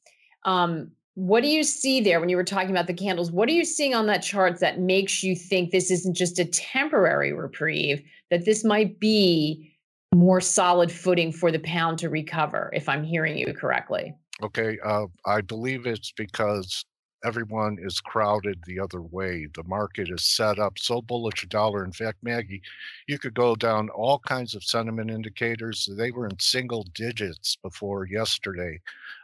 Um, 0.44 0.92
what 1.14 1.42
do 1.42 1.48
you 1.48 1.64
see 1.64 2.00
there 2.00 2.20
when 2.20 2.28
you 2.28 2.36
were 2.36 2.44
talking 2.44 2.70
about 2.70 2.86
the 2.86 2.94
candles? 2.94 3.32
What 3.32 3.48
are 3.48 3.52
you 3.52 3.64
seeing 3.64 3.94
on 3.94 4.06
that 4.06 4.22
chart 4.22 4.60
that 4.60 4.80
makes 4.80 5.22
you 5.22 5.36
think 5.36 5.70
this 5.70 5.90
isn't 5.90 6.14
just 6.14 6.38
a 6.38 6.44
temporary 6.44 7.32
reprieve, 7.32 8.02
that 8.30 8.46
this 8.46 8.64
might 8.64 8.98
be 8.98 9.71
more 10.14 10.40
solid 10.40 10.92
footing 10.92 11.32
for 11.32 11.50
the 11.50 11.58
pound 11.60 11.98
to 12.00 12.08
recover, 12.08 12.70
if 12.72 12.88
I'm 12.88 13.02
hearing 13.02 13.36
you 13.36 13.52
correctly. 13.54 14.14
Okay, 14.42 14.78
uh, 14.84 15.06
I 15.26 15.40
believe 15.40 15.86
it's 15.86 16.12
because 16.12 16.84
everyone 17.24 17.78
is 17.80 18.00
crowded 18.00 18.58
the 18.66 18.80
other 18.80 19.00
way. 19.00 19.46
The 19.54 19.62
market 19.64 20.10
is 20.10 20.24
set 20.24 20.58
up 20.58 20.78
so 20.78 21.00
bullish 21.00 21.44
a 21.44 21.46
dollar. 21.46 21.84
In 21.84 21.92
fact, 21.92 22.18
Maggie, 22.22 22.62
you 23.06 23.18
could 23.18 23.34
go 23.34 23.54
down 23.54 23.88
all 23.90 24.18
kinds 24.18 24.54
of 24.54 24.64
sentiment 24.64 25.10
indicators. 25.10 25.88
They 25.96 26.10
were 26.10 26.26
in 26.26 26.38
single 26.38 26.84
digits 26.94 27.56
before 27.56 28.06
yesterday. 28.06 28.80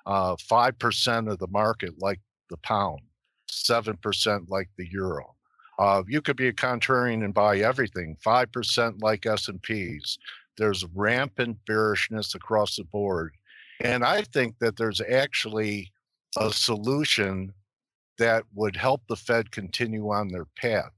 Uh, 0.06 0.36
5% 0.36 1.30
of 1.30 1.38
the 1.38 1.48
market 1.48 1.94
like 1.98 2.20
the 2.50 2.56
pound, 2.58 3.00
7% 3.50 4.48
like 4.48 4.68
the 4.76 4.88
euro. 4.90 5.34
Uh, 5.78 6.02
you 6.08 6.20
could 6.20 6.36
be 6.36 6.48
a 6.48 6.52
contrarian 6.52 7.24
and 7.24 7.34
buy 7.34 7.58
everything. 7.58 8.16
5% 8.24 9.00
like 9.00 9.26
S&Ps, 9.26 10.18
there's 10.58 10.84
rampant 10.94 11.58
bearishness 11.66 12.34
across 12.34 12.76
the 12.76 12.84
board. 12.84 13.34
And 13.80 14.04
I 14.04 14.22
think 14.22 14.58
that 14.58 14.76
there's 14.76 15.00
actually 15.00 15.92
a 16.36 16.52
solution 16.52 17.52
that 18.18 18.44
would 18.54 18.76
help 18.76 19.02
the 19.08 19.16
Fed 19.16 19.52
continue 19.52 20.10
on 20.10 20.28
their 20.28 20.46
path. 20.60 20.90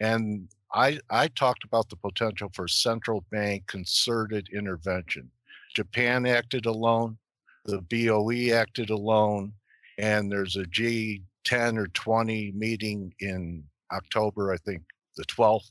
And 0.00 0.48
I, 0.72 1.00
I 1.10 1.28
talked 1.28 1.64
about 1.64 1.88
the 1.88 1.96
potential 1.96 2.50
for 2.54 2.68
central 2.68 3.24
bank 3.30 3.66
concerted 3.66 4.48
intervention. 4.52 5.30
Japan 5.74 6.24
acted 6.26 6.66
alone, 6.66 7.18
the 7.64 7.80
BOE 7.82 8.54
acted 8.54 8.90
alone, 8.90 9.52
and 9.98 10.30
there's 10.30 10.56
a 10.56 10.64
G10 10.64 11.78
or 11.78 11.88
20 11.88 12.52
meeting 12.52 13.12
in 13.20 13.64
October, 13.92 14.52
I 14.52 14.56
think 14.58 14.82
the 15.16 15.24
12th. 15.24 15.70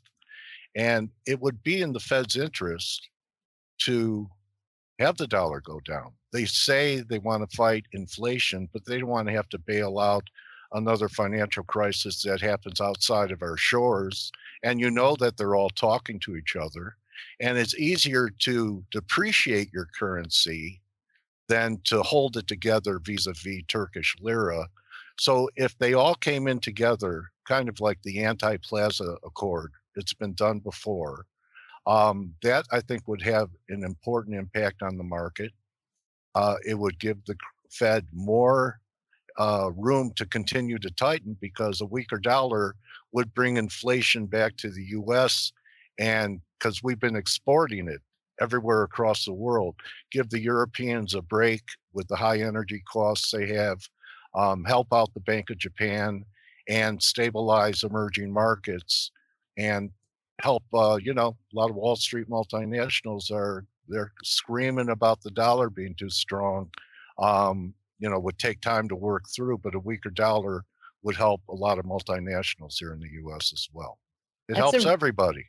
And 0.76 1.10
it 1.26 1.40
would 1.40 1.64
be 1.64 1.82
in 1.82 1.94
the 1.94 2.00
Fed's 2.00 2.36
interest 2.36 3.10
to 3.86 4.28
have 5.00 5.18
the 5.18 5.28
dollar 5.28 5.62
go 5.62 5.80
down. 5.82 6.14
They 6.32 6.46
say 6.46 7.02
they 7.02 7.20
want 7.20 7.50
to 7.50 7.56
fight 7.56 7.86
inflation, 7.94 8.70
but 8.74 8.86
they 8.86 9.00
don't 9.00 9.10
want 9.10 9.28
to 9.28 9.34
have 9.34 9.50
to 9.50 9.60
bail 9.60 10.00
out 10.00 10.28
another 10.74 11.08
financial 11.08 11.64
crisis 11.64 12.22
that 12.24 12.42
happens 12.42 12.82
outside 12.82 13.32
of 13.32 13.42
our 13.42 13.58
shores. 13.58 14.32
And 14.64 14.80
you 14.80 14.90
know 14.90 15.16
that 15.20 15.38
they're 15.38 15.56
all 15.56 15.70
talking 15.70 16.20
to 16.22 16.36
each 16.36 16.56
other. 16.56 16.96
And 17.40 17.58
it's 17.58 17.76
easier 17.76 18.30
to 18.40 18.84
depreciate 18.92 19.72
your 19.72 19.88
currency 19.98 20.82
than 21.48 21.80
to 21.86 22.02
hold 22.02 22.38
it 22.38 22.48
together 22.48 23.00
vis 23.00 23.28
a 23.28 23.34
vis 23.34 23.64
Turkish 23.68 24.16
lira. 24.20 24.68
So 25.20 25.50
if 25.56 25.78
they 25.78 25.94
all 25.94 26.16
came 26.16 26.48
in 26.48 26.60
together, 26.60 27.26
kind 27.48 27.70
of 27.70 27.80
like 27.80 28.02
the 28.02 28.24
anti 28.24 28.58
plaza 28.58 29.18
accord, 29.24 29.72
it's 29.96 30.14
been 30.14 30.34
done 30.34 30.60
before. 30.60 31.26
Um, 31.86 32.34
that 32.44 32.66
I 32.72 32.80
think 32.80 33.08
would 33.08 33.22
have 33.24 33.50
an 33.70 33.84
important 33.84 34.38
impact 34.38 34.82
on 34.82 34.98
the 34.98 35.04
market. 35.04 35.52
Uh, 36.34 36.56
it 36.66 36.76
would 36.76 36.98
give 37.00 37.24
the 37.26 37.36
Fed 37.70 38.08
more 38.14 38.80
uh, 39.38 39.72
room 39.76 40.12
to 40.16 40.26
continue 40.26 40.78
to 40.80 40.92
tighten 40.92 41.36
because 41.42 41.82
a 41.82 41.86
weaker 41.86 42.18
dollar 42.18 42.76
would 43.12 43.34
bring 43.34 43.58
inflation 43.58 44.26
back 44.26 44.56
to 44.58 44.70
the 44.70 44.84
US. 44.92 45.52
And 46.00 46.42
because 46.58 46.82
we've 46.84 47.00
been 47.00 47.16
exporting 47.16 47.88
it 47.88 48.02
everywhere 48.40 48.84
across 48.84 49.26
the 49.26 49.34
world, 49.34 49.76
give 50.12 50.30
the 50.30 50.42
Europeans 50.42 51.14
a 51.14 51.22
break 51.22 51.64
with 51.94 52.08
the 52.08 52.16
high 52.16 52.40
energy 52.40 52.82
costs 52.92 53.32
they 53.32 53.48
have, 53.48 53.80
um, 54.36 54.64
help 54.64 54.88
out 54.94 55.14
the 55.14 55.20
Bank 55.20 55.50
of 55.50 55.58
Japan, 55.58 56.24
and 56.68 57.02
stabilize 57.02 57.84
emerging 57.84 58.32
markets 58.32 59.12
and 59.58 59.92
help 60.42 60.64
uh, 60.74 60.98
you 61.02 61.14
know 61.14 61.36
a 61.54 61.56
lot 61.56 61.70
of 61.70 61.76
wall 61.76 61.96
street 61.96 62.30
multinationals 62.30 63.32
are 63.32 63.66
they're 63.88 64.12
screaming 64.24 64.90
about 64.90 65.22
the 65.22 65.32
dollar 65.32 65.70
being 65.70 65.96
too 65.96 66.10
strong 66.10 66.70
um, 67.20 67.74
you 68.00 68.10
know 68.10 68.20
would 68.20 68.40
take 68.40 68.62
time 68.62 68.88
to 68.90 68.96
work 68.96 69.24
through 69.36 69.58
but 69.58 69.76
a 69.76 69.80
weaker 69.80 70.10
dollar 70.10 70.64
would 71.04 71.16
help 71.16 71.42
a 71.50 71.54
lot 71.54 71.78
of 71.78 71.86
multinationals 71.86 72.76
here 72.80 72.94
in 72.94 73.00
the 73.00 73.08
us 73.08 73.52
as 73.54 73.68
well. 73.74 74.00
It 74.48 74.54
that's 74.54 74.72
helps 74.72 74.86
a, 74.86 74.90
everybody. 74.90 75.46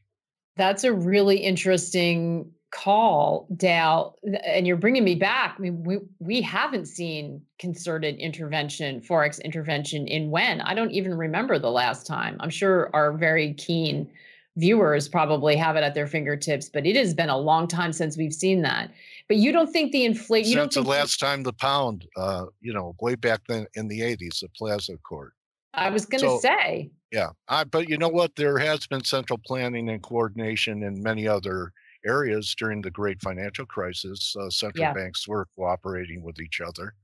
that's 0.57 0.85
a 0.85 0.93
really 0.93 1.39
interesting 1.39 2.51
call 2.71 3.47
dale 3.57 4.17
and 4.45 4.67
you're 4.67 4.77
bringing 4.77 5.05
me 5.05 5.15
back. 5.15 5.55
I 5.57 5.63
mean 5.63 5.85
we, 5.85 5.99
we 6.19 6.43
haven't 6.43 6.87
seen 6.87 7.41
concerted 7.59 8.17
intervention 8.17 9.01
forex 9.01 9.43
intervention 9.43 10.07
in 10.09 10.31
when? 10.31 10.61
I 10.61 10.75
don't 10.75 10.91
even 10.91 11.15
remember 11.15 11.59
the 11.59 11.71
last 11.71 12.07
time. 12.07 12.37
I'm 12.41 12.51
sure 12.51 12.91
our 12.93 13.13
very 13.13 13.55
keen 13.55 14.11
viewers 14.57 15.09
probably 15.09 15.57
have 15.57 15.77
it 15.77 15.83
at 15.83 15.95
their 15.95 16.07
fingertips, 16.07 16.69
but 16.69 16.87
it 16.87 16.97
has 16.97 17.15
been 17.15 17.29
a 17.29 17.39
long 17.39 17.67
time 17.67 17.93
since 17.93 18.17
we've 18.17 18.35
seen 18.35 18.63
that. 18.63 18.93
But 19.29 19.39
you 19.39 19.53
don't 19.53 19.73
think 19.73 19.93
the 19.93 20.05
inflation 20.05 20.53
since 20.53 20.75
the 20.75 20.83
last 20.83 21.19
time 21.19 21.43
the 21.43 21.53
pound, 21.53 22.07
uh, 22.17 22.47
you 22.61 22.73
know, 22.73 22.95
way 23.01 23.15
back 23.15 23.41
then 23.49 23.67
in 23.75 23.89
the 23.89 24.01
'80s, 24.01 24.41
the 24.41 24.49
Plaza 24.57 24.95
Accord. 24.95 25.33
I 25.73 25.91
was 25.91 26.07
going 26.07 26.23
to 26.23 26.29
so, 26.29 26.39
say. 26.39 26.91
Yeah, 27.11 27.31
I, 27.49 27.65
but 27.65 27.89
you 27.89 27.99
know 27.99 28.09
what? 28.09 28.37
There 28.37 28.59
has 28.59 28.87
been 28.87 29.03
central 29.05 29.41
planning 29.45 29.89
and 29.89 30.03
coordination 30.03 30.83
in 30.83 31.03
many 31.03 31.27
other 31.27 31.73
areas 32.07 32.55
during 32.57 32.83
the 32.83 32.91
great 32.91 33.21
financial 33.23 33.67
crisis. 33.67 34.37
Uh, 34.39 34.51
central 34.51 34.83
yeah. 34.83 34.93
banks 34.93 35.27
were 35.27 35.49
cooperating 35.57 36.23
with 36.23 36.41
each 36.41 36.61
other, 36.61 36.95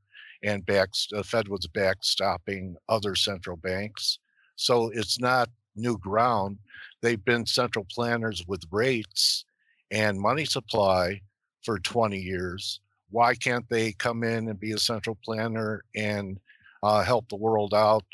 and 0.42 0.64
backs, 0.66 1.08
the 1.10 1.24
Fed 1.24 1.48
was 1.48 1.66
backstopping 1.66 2.74
other 2.88 3.14
central 3.14 3.56
banks. 3.56 4.18
So 4.56 4.90
it's 4.94 5.18
not 5.18 5.48
new 5.76 5.98
ground. 5.98 6.58
They've 7.02 7.24
been 7.24 7.46
central 7.46 7.86
planners 7.90 8.44
with 8.46 8.62
rates 8.70 9.44
and 9.90 10.20
money 10.20 10.44
supply 10.44 11.20
for 11.64 11.78
20 11.78 12.18
years. 12.18 12.80
Why 13.10 13.34
can't 13.34 13.68
they 13.68 13.92
come 13.92 14.22
in 14.22 14.48
and 14.48 14.60
be 14.60 14.72
a 14.72 14.78
central 14.78 15.18
planner 15.24 15.82
and 15.96 16.38
uh, 16.82 17.02
help 17.02 17.28
the 17.28 17.36
world 17.36 17.74
out 17.74 18.04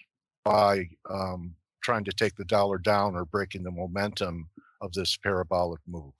by 0.44 0.88
um, 1.10 1.54
trying 1.82 2.04
to 2.04 2.12
take 2.12 2.36
the 2.36 2.44
dollar 2.44 2.78
down 2.78 3.14
or 3.14 3.24
breaking 3.24 3.62
the 3.62 3.70
momentum 3.70 4.48
of 4.80 4.92
this 4.92 5.16
parabolic 5.16 5.80
move? 5.86 6.12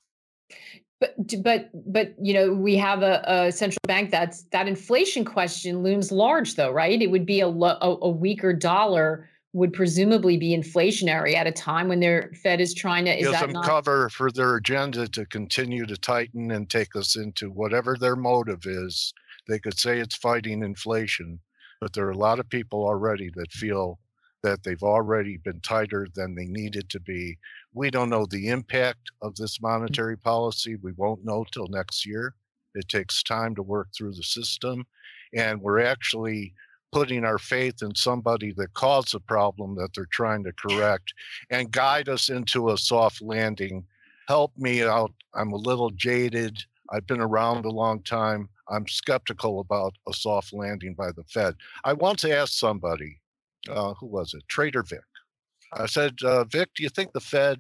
But 0.99 1.15
but 1.43 1.71
but 1.93 2.15
you 2.21 2.33
know 2.33 2.55
we 2.55 2.77
have 2.77 3.03
a, 3.03 3.23
a, 3.27 3.53
central 3.53 3.81
bank 3.87 4.11
that's 4.11 4.45
that 4.45 4.67
inflation 4.67 5.27
question 5.27 5.83
looms 5.83 6.11
large 6.11 6.55
though 6.55 6.71
right 6.71 7.03
it 7.03 7.11
would 7.11 7.27
be 7.27 7.41
a, 7.41 7.49
lo- 7.49 7.77
a, 7.83 7.91
a 8.01 8.09
weaker 8.09 8.55
dollar 8.55 9.29
would 9.57 9.73
presumably 9.73 10.37
be 10.37 10.55
inflationary 10.55 11.35
at 11.35 11.47
a 11.47 11.51
time 11.51 11.89
when 11.89 11.99
their 11.99 12.31
Fed 12.43 12.61
is 12.61 12.75
trying 12.75 13.07
to 13.07 13.19
is 13.19 13.27
give 13.31 13.41
them 13.41 13.53
not... 13.53 13.65
cover 13.65 14.11
for 14.11 14.31
their 14.31 14.57
agenda 14.57 15.09
to 15.09 15.25
continue 15.25 15.87
to 15.87 15.97
tighten 15.97 16.51
and 16.51 16.69
take 16.69 16.95
us 16.95 17.17
into 17.17 17.51
whatever 17.51 17.97
their 17.97 18.17
motive 18.17 18.67
is. 18.67 19.15
They 19.49 19.59
could 19.59 19.79
say 19.79 19.99
it's 19.99 20.15
fighting 20.15 20.63
inflation, 20.63 21.41
but 21.81 21.95
there 21.95 22.07
are 22.07 22.11
a 22.11 22.19
lot 22.19 22.39
of 22.39 22.51
people 22.51 22.85
already 22.85 23.31
that 23.35 23.51
feel 23.51 23.99
that 24.43 24.63
they've 24.63 24.83
already 24.83 25.39
been 25.39 25.61
tighter 25.61 26.07
than 26.15 26.35
they 26.35 26.45
needed 26.45 26.91
to 26.91 27.01
be. 27.01 27.39
We 27.73 27.91
don't 27.91 28.11
know 28.11 28.27
the 28.27 28.49
impact 28.49 29.11
of 29.23 29.37
this 29.37 29.63
monetary 29.63 30.19
policy. 30.19 30.77
We 30.77 30.93
won't 30.93 31.25
know 31.25 31.47
till 31.51 31.69
next 31.69 32.05
year. 32.05 32.35
It 32.75 32.91
takes 32.91 33.23
time 33.23 33.55
to 33.55 33.63
work 33.63 33.89
through 33.97 34.13
the 34.13 34.23
system. 34.23 34.85
And 35.35 35.63
we're 35.63 35.81
actually 35.81 36.53
putting 36.93 37.25
our 37.25 37.39
faith 37.39 37.83
in 37.83 37.95
somebody 37.95 38.53
that 38.57 38.73
caused 38.75 39.13
the 39.13 39.21
problem 39.21 39.75
that 39.77 39.91
they're 39.95 40.07
trying 40.11 40.45
to 40.45 40.53
correct 40.53 41.13
and 41.51 41.71
guide 41.71 42.09
us 42.09 42.29
into 42.29 42.71
a 42.71 42.79
soft 42.79 43.21
landing. 43.21 43.85
Help 44.29 44.53
me 44.57 44.83
out. 44.83 45.13
I'm 45.35 45.53
a 45.53 45.57
little 45.57 45.91
jaded. 45.91 46.59
I've 46.91 47.07
been 47.07 47.21
around 47.21 47.65
a 47.65 47.71
long 47.71 48.03
time. 48.03 48.49
I'm 48.69 48.87
skeptical 48.89 49.61
about 49.61 49.95
a 50.09 50.13
soft 50.13 50.53
landing 50.53 50.95
by 50.95 51.13
the 51.13 51.25
Fed. 51.25 51.55
I 51.85 51.93
once 51.93 52.25
asked 52.25 52.59
somebody, 52.59 53.21
uh, 53.69 53.95
who 53.95 54.07
was 54.07 54.35
it? 54.35 54.43
Trader 54.49 54.83
Vic. 54.83 55.01
I 55.73 55.87
said, 55.87 56.17
uh, 56.25 56.45
Vic, 56.45 56.71
do 56.77 56.83
you 56.83 56.89
think 56.89 57.13
the 57.13 57.21
Fed 57.21 57.59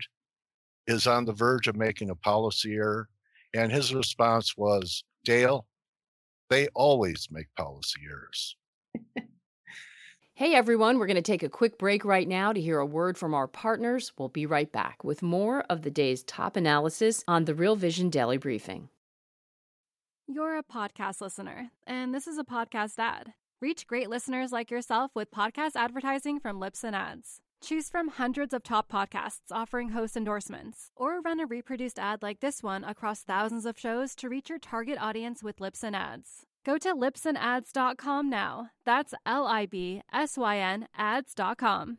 is 0.86 1.06
on 1.06 1.24
the 1.24 1.32
verge 1.32 1.68
of 1.68 1.76
making 1.76 2.10
a 2.10 2.14
policy 2.14 2.74
error? 2.74 3.08
And 3.54 3.72
his 3.72 3.94
response 3.94 4.56
was, 4.56 5.04
Dale, 5.24 5.66
they 6.50 6.68
always 6.74 7.28
make 7.30 7.46
policy 7.56 8.00
errors. 8.08 8.56
Hey 10.38 10.54
everyone, 10.54 10.98
we're 10.98 11.06
going 11.06 11.14
to 11.14 11.22
take 11.22 11.42
a 11.42 11.48
quick 11.48 11.78
break 11.78 12.04
right 12.04 12.28
now 12.28 12.52
to 12.52 12.60
hear 12.60 12.78
a 12.78 12.84
word 12.84 13.16
from 13.16 13.32
our 13.32 13.46
partners. 13.46 14.12
We'll 14.18 14.28
be 14.28 14.44
right 14.44 14.70
back 14.70 15.02
with 15.02 15.22
more 15.22 15.60
of 15.70 15.80
the 15.80 15.90
day's 15.90 16.22
top 16.22 16.56
analysis 16.56 17.24
on 17.26 17.46
the 17.46 17.54
Real 17.54 17.74
Vision 17.74 18.10
Daily 18.10 18.36
Briefing. 18.36 18.90
You're 20.26 20.58
a 20.58 20.62
podcast 20.62 21.22
listener, 21.22 21.70
and 21.86 22.14
this 22.14 22.26
is 22.26 22.36
a 22.36 22.44
podcast 22.44 22.98
ad. 22.98 23.32
Reach 23.62 23.86
great 23.86 24.10
listeners 24.10 24.52
like 24.52 24.70
yourself 24.70 25.10
with 25.14 25.30
podcast 25.30 25.74
advertising 25.74 26.38
from 26.38 26.60
Libsyn 26.60 26.92
Ads. 26.92 27.40
Choose 27.62 27.88
from 27.88 28.08
hundreds 28.08 28.52
of 28.52 28.62
top 28.62 28.92
podcasts 28.92 29.50
offering 29.50 29.88
host 29.88 30.18
endorsements, 30.18 30.90
or 30.94 31.22
run 31.22 31.40
a 31.40 31.46
reproduced 31.46 31.98
ad 31.98 32.22
like 32.22 32.40
this 32.40 32.62
one 32.62 32.84
across 32.84 33.22
thousands 33.22 33.64
of 33.64 33.78
shows 33.78 34.14
to 34.16 34.28
reach 34.28 34.50
your 34.50 34.58
target 34.58 34.98
audience 35.00 35.42
with 35.42 35.60
Libsyn 35.60 35.94
Ads. 35.94 36.44
Go 36.66 36.78
to 36.78 36.94
libsynads.com 36.94 38.28
now. 38.28 38.70
That's 38.84 39.14
L 39.24 39.46
I 39.46 39.66
B 39.66 40.02
S 40.12 40.36
Y 40.36 40.58
N 40.58 40.88
ads.com. 40.96 41.98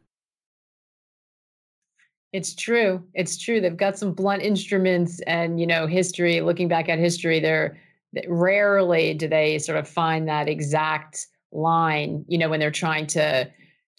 It's 2.33 2.53
true. 2.53 3.01
It's 3.13 3.37
true. 3.37 3.61
They've 3.61 3.77
got 3.77 3.97
some 3.97 4.11
blunt 4.11 4.41
instruments 4.41 5.21
and, 5.21 5.57
you 5.57 5.65
know, 5.65 5.87
history, 5.87 6.41
looking 6.41 6.67
back 6.67 6.89
at 6.89 6.99
history, 6.99 7.39
they're 7.39 7.79
rarely 8.27 9.13
do 9.13 9.27
they 9.27 9.57
sort 9.57 9.77
of 9.77 9.87
find 9.87 10.27
that 10.27 10.49
exact 10.49 11.27
line, 11.53 12.25
you 12.27 12.37
know, 12.37 12.49
when 12.49 12.59
they're 12.59 12.69
trying 12.69 13.07
to 13.07 13.49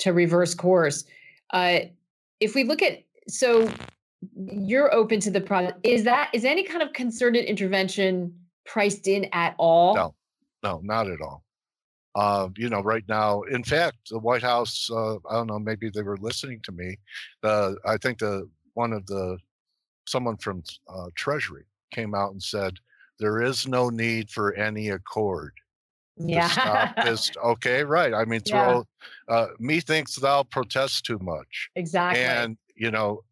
to 0.00 0.12
reverse 0.12 0.54
course. 0.54 1.04
Uh, 1.50 1.78
if 2.40 2.54
we 2.54 2.64
look 2.64 2.82
at 2.82 3.04
so 3.26 3.72
you're 4.34 4.94
open 4.94 5.18
to 5.20 5.30
the 5.30 5.40
product, 5.40 5.78
is 5.82 6.04
that 6.04 6.28
is 6.34 6.44
any 6.44 6.62
kind 6.62 6.82
of 6.82 6.92
concerted 6.92 7.46
intervention 7.46 8.34
priced 8.66 9.08
in 9.08 9.26
at 9.32 9.54
all? 9.56 9.94
No 9.94 10.14
no, 10.62 10.80
not 10.82 11.08
at 11.08 11.20
all. 11.20 11.44
Uh, 12.14 12.48
you 12.56 12.68
know, 12.68 12.80
right 12.80 13.04
now, 13.08 13.42
in 13.42 13.62
fact, 13.62 13.96
the 14.10 14.18
White 14.18 14.42
House, 14.42 14.88
uh, 14.90 15.16
I 15.30 15.34
don't 15.34 15.46
know, 15.46 15.58
maybe 15.58 15.88
they 15.88 16.02
were 16.02 16.16
listening 16.16 16.60
to 16.64 16.72
me. 16.72 16.96
Uh, 17.42 17.74
I 17.84 17.96
think 17.96 18.18
the 18.18 18.48
one 18.74 18.92
of 18.92 19.06
the 19.06 19.38
someone 20.06 20.36
from 20.38 20.62
uh, 20.88 21.06
Treasury 21.14 21.64
came 21.92 22.14
out 22.14 22.32
and 22.32 22.42
said 22.42 22.74
there 23.18 23.42
is 23.42 23.68
no 23.68 23.90
need 23.90 24.30
for 24.30 24.54
any 24.54 24.88
accord. 24.88 25.52
Yeah. 26.16 26.92
this. 27.04 27.30
Okay, 27.44 27.84
right. 27.84 28.12
I 28.14 28.24
mean, 28.24 28.40
throw 28.48 28.84
yeah. 29.28 29.34
uh, 29.34 29.46
methinks 29.58 30.16
thou 30.16 30.42
protest 30.42 31.04
too 31.04 31.18
much. 31.20 31.70
Exactly. 31.76 32.22
And 32.22 32.56
you 32.74 32.90
know, 32.90 33.22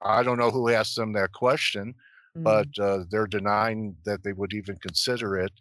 I 0.00 0.22
don't 0.22 0.38
know 0.38 0.50
who 0.50 0.70
asked 0.70 0.96
them 0.96 1.12
that 1.12 1.32
question, 1.32 1.94
mm. 2.36 2.42
but 2.42 2.68
uh, 2.82 3.04
they're 3.10 3.26
denying 3.26 3.96
that 4.04 4.22
they 4.22 4.32
would 4.32 4.52
even 4.52 4.76
consider 4.76 5.36
it. 5.36 5.52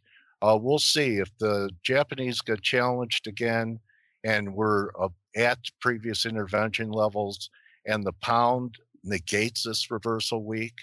Uh, 0.42 0.58
we'll 0.60 0.80
see 0.80 1.18
if 1.18 1.30
the 1.40 1.70
Japanese 1.84 2.42
get 2.42 2.62
challenged 2.62 3.28
again 3.28 3.80
and 4.24 4.54
we're 4.54 4.90
uh, 5.00 5.10
at 5.36 5.60
previous 5.80 6.26
intervention 6.26 6.92
levels 6.92 7.50
and 7.86 8.04
the 8.04 8.14
pound 8.22 8.76
negates 9.04 9.64
this 9.64 9.90
reversal 9.90 10.44
week, 10.44 10.74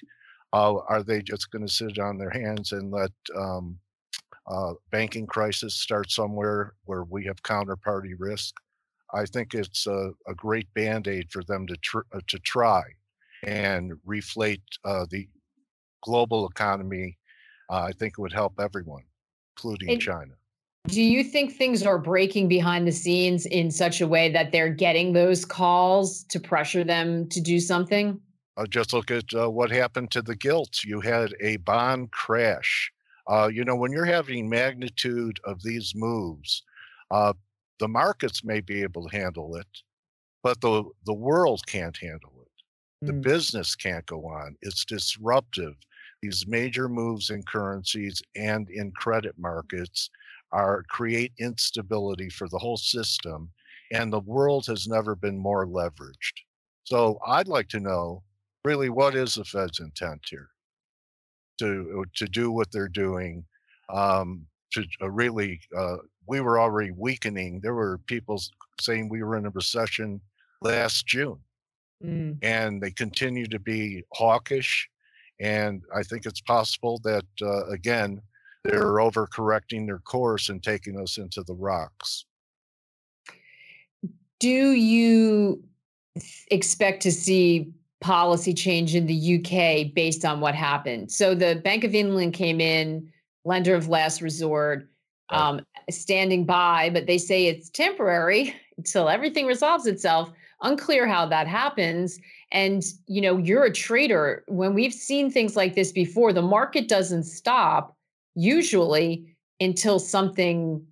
uh, 0.53 0.77
are 0.89 1.03
they 1.03 1.23
just 1.23 1.51
going 1.51 1.67
to 1.67 1.73
sit 1.73 1.99
on 1.99 2.19
their 2.19 2.31
hands 2.31 2.73
and 2.73 2.91
let 2.91 3.13
um, 3.37 3.79
uh, 4.47 4.73
banking 4.91 5.27
crisis 5.27 5.75
start 5.75 6.11
somewhere 6.11 6.75
where 6.85 7.05
we 7.05 7.25
have 7.25 7.43
counterparty 7.43 8.15
risk? 8.19 8.55
I 9.15 9.25
think 9.25 9.55
it's 9.55 9.87
a, 9.87 10.11
a 10.27 10.35
great 10.35 10.73
band 10.75 11.09
aid 11.09 11.31
for 11.31 11.43
them 11.45 11.67
to 11.67 11.77
tr- 11.77 12.01
uh, 12.13 12.21
to 12.27 12.39
try 12.41 12.83
and 13.45 13.93
reflate 14.07 14.63
uh, 14.85 15.07
the 15.11 15.29
global 16.03 16.49
economy. 16.49 17.19
I 17.71 17.93
think 17.93 18.15
it 18.15 18.23
would 18.23 18.33
help 18.33 18.55
everyone, 18.59 19.05
including 19.59 19.91
and 19.91 20.01
China. 20.01 20.33
Do 20.87 21.03
you 21.03 21.23
think 21.23 21.53
things 21.53 21.83
are 21.83 21.99
breaking 21.99 22.49
behind 22.49 22.87
the 22.87 22.93
scenes 22.93 23.45
in 23.47 23.71
such 23.71 24.01
a 24.01 24.07
way 24.07 24.31
that 24.31 24.53
they're 24.53 24.71
getting 24.71 25.13
those 25.13 25.45
calls 25.45 26.25
to 26.25 26.41
pressure 26.41 26.85
them 26.85 27.29
to 27.29 27.41
do 27.41 27.61
something? 27.61 28.21
Uh, 28.57 28.67
just 28.67 28.93
look 28.93 29.11
at 29.11 29.25
uh, 29.35 29.51
what 29.51 29.71
happened 29.71 30.11
to 30.13 30.23
the 30.23 30.35
gilts. 30.35 30.85
You 30.85 31.01
had 31.01 31.35
a 31.41 31.59
bond 31.59 32.11
crash. 32.11 32.91
Uh, 33.29 33.51
you 33.53 33.65
know, 33.65 33.77
when 33.77 33.93
you're 33.93 34.07
having 34.07 34.49
magnitude 34.49 35.39
of 35.45 35.63
these 35.63 35.93
moves, 35.95 36.63
uh, 37.11 37.35
the 37.79 37.89
markets 37.89 38.43
may 38.43 38.61
be 38.61 38.83
able 38.83 39.07
to 39.07 39.17
handle 39.17 39.57
it, 39.57 39.67
but 40.43 40.61
the 40.61 40.85
the 41.05 41.15
world 41.15 41.63
can't 41.67 41.97
handle 41.99 42.33
it. 42.41 43.07
The 43.07 43.13
mm. 43.13 43.23
business 43.23 43.77
can't 43.77 44.07
go 44.07 44.27
on. 44.27 44.57
It's 44.63 44.85
disruptive. 44.85 45.75
These 46.23 46.47
major 46.49 46.89
moves 46.89 47.31
in 47.31 47.43
currencies 47.45 48.21
and 48.37 48.69
in 48.71 48.91
credit 48.93 49.35
markets 49.39 50.11
are 50.53 50.85
create 50.89 51.33
instability 51.39 52.29
for 52.29 52.49
the 52.49 52.59
whole 52.59 52.77
system, 52.77 53.51
and 53.93 54.13
the 54.13 54.21
world 54.21 54.67
has 54.67 54.89
never 54.89 55.15
been 55.15 55.39
more 55.39 55.67
leveraged. 55.67 56.43
So 56.85 57.19
I'd 57.27 57.49
like 57.49 57.69
to 57.69 57.81
know 57.81 58.23
really 58.65 58.89
what 58.89 59.15
is 59.15 59.35
the 59.35 59.45
Fed's 59.45 59.81
intent 59.81 60.23
here 60.29 60.49
to 61.59 62.05
to 62.17 62.27
do 62.27 62.51
what 62.51 62.71
they're 62.73 62.89
doing 62.89 63.45
um, 63.91 64.47
to 64.73 64.85
uh, 65.03 65.11
really 65.11 65.61
uh, 65.77 65.97
we 66.27 66.41
were 66.41 66.59
already 66.59 66.91
weakening. 66.91 67.61
There 67.61 67.75
were 67.75 67.99
people 68.07 68.41
saying 68.81 69.09
we 69.09 69.23
were 69.23 69.37
in 69.37 69.47
a 69.47 69.51
recession 69.51 70.21
last 70.61 71.07
June, 71.07 71.41
mm. 72.05 72.37
and 72.43 72.83
they 72.83 72.91
continue 72.91 73.47
to 73.47 73.59
be 73.59 74.05
hawkish. 74.13 74.89
And 75.41 75.83
I 75.95 76.03
think 76.03 76.27
it's 76.27 76.41
possible 76.41 77.01
that 77.05 77.27
uh, 77.41 77.67
again 77.67 78.21
they're 78.65 78.97
overcorrecting 78.97 79.87
their 79.87 80.01
course 80.01 80.49
and 80.49 80.63
taking 80.63 81.01
us 81.01 81.17
into 81.19 81.43
the 81.43 81.55
rocks. 81.55 82.25
Do 84.41 84.73
you 84.73 85.63
expect 86.51 87.03
to 87.03 87.13
see 87.13 87.73
policy 88.01 88.55
change 88.55 88.95
in 88.95 89.07
the 89.07 89.37
UK 89.37 89.95
based 89.95 90.25
on 90.25 90.41
what 90.41 90.55
happened? 90.55 91.11
So 91.11 91.35
the 91.35 91.61
Bank 91.65 91.85
of 91.85 91.95
England 91.95 92.35
came 92.35 92.61
in, 92.61 93.11
lender 93.45 93.75
of 93.75 93.89
last 93.89 94.21
resort 94.21 94.89
um, 95.31 95.61
standing 95.91 96.45
by, 96.45 96.91
but 96.91 97.07
they 97.07 97.19
say 97.19 97.47
it's 97.47 97.71
temporary 97.71 98.55
until 98.77 99.09
everything 99.09 99.47
resolves 99.47 99.87
itself. 99.87 100.31
Unclear 100.63 101.07
how 101.07 101.27
that 101.27 101.47
happens. 101.47 102.19
And 102.51 102.83
you 103.07 103.21
know, 103.21 103.37
you're 103.37 103.65
a 103.65 103.73
trader. 103.73 104.45
When 104.49 104.75
we've 104.75 104.93
seen 104.93 105.31
things 105.31 105.57
like 105.57 105.75
this 105.75 105.93
before, 105.93 106.33
the 106.33 106.43
market 106.43 106.89
doesn't 106.89 107.25
stop 107.25 107.97
usually 108.35 109.37
until 109.61 109.99
something 109.99 110.85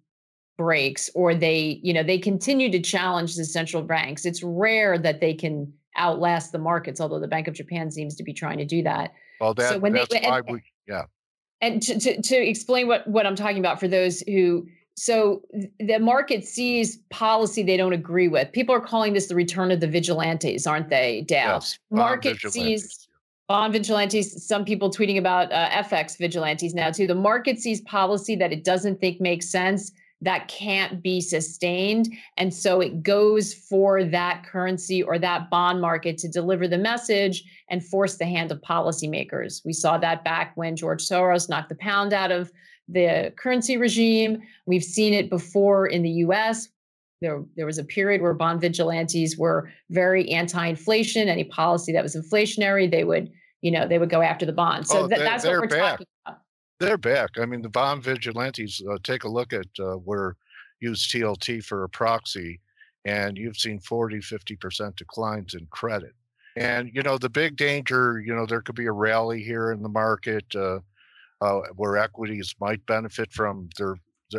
breaks 0.58 1.10
or 1.14 1.34
they, 1.34 1.80
you 1.82 1.92
know, 1.92 2.02
they 2.02 2.18
continue 2.18 2.70
to 2.70 2.80
challenge 2.80 3.36
the 3.36 3.44
central 3.44 3.82
banks. 3.82 4.24
It's 4.24 4.42
rare 4.42 4.98
that 4.98 5.20
they 5.20 5.34
can 5.34 5.72
outlast 5.96 6.52
the 6.52 6.58
markets, 6.58 7.00
although 7.00 7.20
the 7.20 7.28
Bank 7.28 7.48
of 7.48 7.54
Japan 7.54 7.90
seems 7.90 8.16
to 8.16 8.22
be 8.22 8.32
trying 8.32 8.58
to 8.58 8.64
do 8.64 8.82
that. 8.82 9.12
Well, 9.40 9.54
that, 9.54 9.70
so 9.70 9.78
when 9.78 9.92
that's 9.92 10.12
they, 10.12 10.20
why 10.20 10.38
and, 10.38 10.50
we, 10.50 10.62
yeah 10.86 11.04
and 11.60 11.82
to, 11.82 11.98
to, 11.98 12.22
to 12.22 12.36
explain 12.36 12.86
what, 12.86 13.06
what 13.06 13.26
I'm 13.26 13.36
talking 13.36 13.58
about 13.58 13.80
for 13.80 13.88
those 13.88 14.20
who 14.20 14.66
so 14.96 15.42
the 15.78 15.98
market 15.98 16.46
sees 16.46 16.96
policy 17.10 17.62
they 17.62 17.76
don't 17.76 17.92
agree 17.92 18.28
with. 18.28 18.50
People 18.52 18.74
are 18.74 18.80
calling 18.80 19.12
this 19.12 19.26
the 19.26 19.34
return 19.34 19.70
of 19.70 19.80
the 19.80 19.86
vigilantes, 19.86 20.66
aren't 20.66 20.88
they, 20.88 21.20
Dale? 21.22 21.54
Yes, 21.54 21.78
market 21.90 22.40
sees 22.40 23.06
bond 23.46 23.74
vigilantes. 23.74 24.46
Some 24.46 24.64
people 24.64 24.90
tweeting 24.90 25.18
about 25.18 25.52
uh, 25.52 25.68
FX 25.68 26.16
vigilantes 26.18 26.74
now 26.74 26.90
too. 26.90 27.06
The 27.06 27.14
market 27.14 27.60
sees 27.60 27.82
policy 27.82 28.36
that 28.36 28.52
it 28.52 28.64
doesn't 28.64 29.00
think 29.00 29.20
makes 29.20 29.48
sense 29.50 29.92
that 30.22 30.48
can't 30.48 31.02
be 31.02 31.20
sustained. 31.20 32.08
And 32.38 32.52
so 32.52 32.80
it 32.80 33.02
goes 33.02 33.52
for 33.52 34.02
that 34.02 34.44
currency 34.44 35.02
or 35.02 35.18
that 35.18 35.50
bond 35.50 35.80
market 35.80 36.16
to 36.18 36.28
deliver 36.28 36.66
the 36.66 36.78
message 36.78 37.44
and 37.68 37.84
force 37.84 38.16
the 38.16 38.24
hand 38.24 38.50
of 38.50 38.62
policymakers. 38.62 39.62
We 39.64 39.74
saw 39.74 39.98
that 39.98 40.24
back 40.24 40.56
when 40.56 40.74
George 40.74 41.02
Soros 41.02 41.50
knocked 41.50 41.68
the 41.68 41.74
pound 41.74 42.14
out 42.14 42.32
of 42.32 42.50
the 42.88 43.32
currency 43.36 43.76
regime. 43.76 44.42
We've 44.66 44.84
seen 44.84 45.12
it 45.14 45.30
before 45.30 45.86
in 45.86 46.02
the 46.02 46.10
US. 46.10 46.68
There, 47.20 47.42
there 47.56 47.66
was 47.66 47.78
a 47.78 47.84
period 47.84 48.20
where 48.20 48.34
bond 48.34 48.60
vigilantes 48.60 49.38
were 49.38 49.70
very 49.90 50.28
anti-inflation. 50.30 51.28
Any 51.28 51.44
policy 51.44 51.92
that 51.92 52.02
was 52.02 52.14
inflationary, 52.14 52.90
they 52.90 53.04
would, 53.04 53.30
you 53.62 53.70
know, 53.70 53.88
they 53.88 53.98
would 53.98 54.10
go 54.10 54.20
after 54.20 54.44
the 54.44 54.52
bond. 54.52 54.86
So 54.86 55.04
oh, 55.04 55.08
th- 55.08 55.20
that's 55.20 55.44
what 55.44 55.52
we're 55.52 55.66
back. 55.66 55.92
talking 55.92 56.06
about. 56.26 56.40
They're 56.78 56.98
back. 56.98 57.38
I 57.38 57.46
mean, 57.46 57.62
the 57.62 57.70
bond 57.70 58.02
vigilantes. 58.02 58.82
Uh, 58.88 58.98
take 59.02 59.24
a 59.24 59.28
look 59.28 59.54
at 59.54 59.66
uh, 59.80 59.94
where 59.94 60.36
use 60.80 61.08
TLT 61.08 61.64
for 61.64 61.84
a 61.84 61.88
proxy, 61.88 62.60
and 63.06 63.38
you've 63.38 63.56
seen 63.56 63.80
40, 63.80 64.18
50% 64.18 64.94
declines 64.96 65.54
in 65.54 65.66
credit. 65.70 66.12
And 66.56 66.90
you 66.92 67.02
know, 67.02 67.16
the 67.16 67.30
big 67.30 67.56
danger. 67.56 68.22
You 68.24 68.34
know, 68.34 68.44
there 68.46 68.60
could 68.60 68.74
be 68.74 68.86
a 68.86 68.92
rally 68.92 69.42
here 69.42 69.72
in 69.72 69.82
the 69.82 69.88
market 69.88 70.44
uh, 70.54 70.80
uh, 71.40 71.60
where 71.74 71.96
equities 71.96 72.54
might 72.60 72.84
benefit 72.86 73.32
from 73.32 73.68
their. 73.78 73.96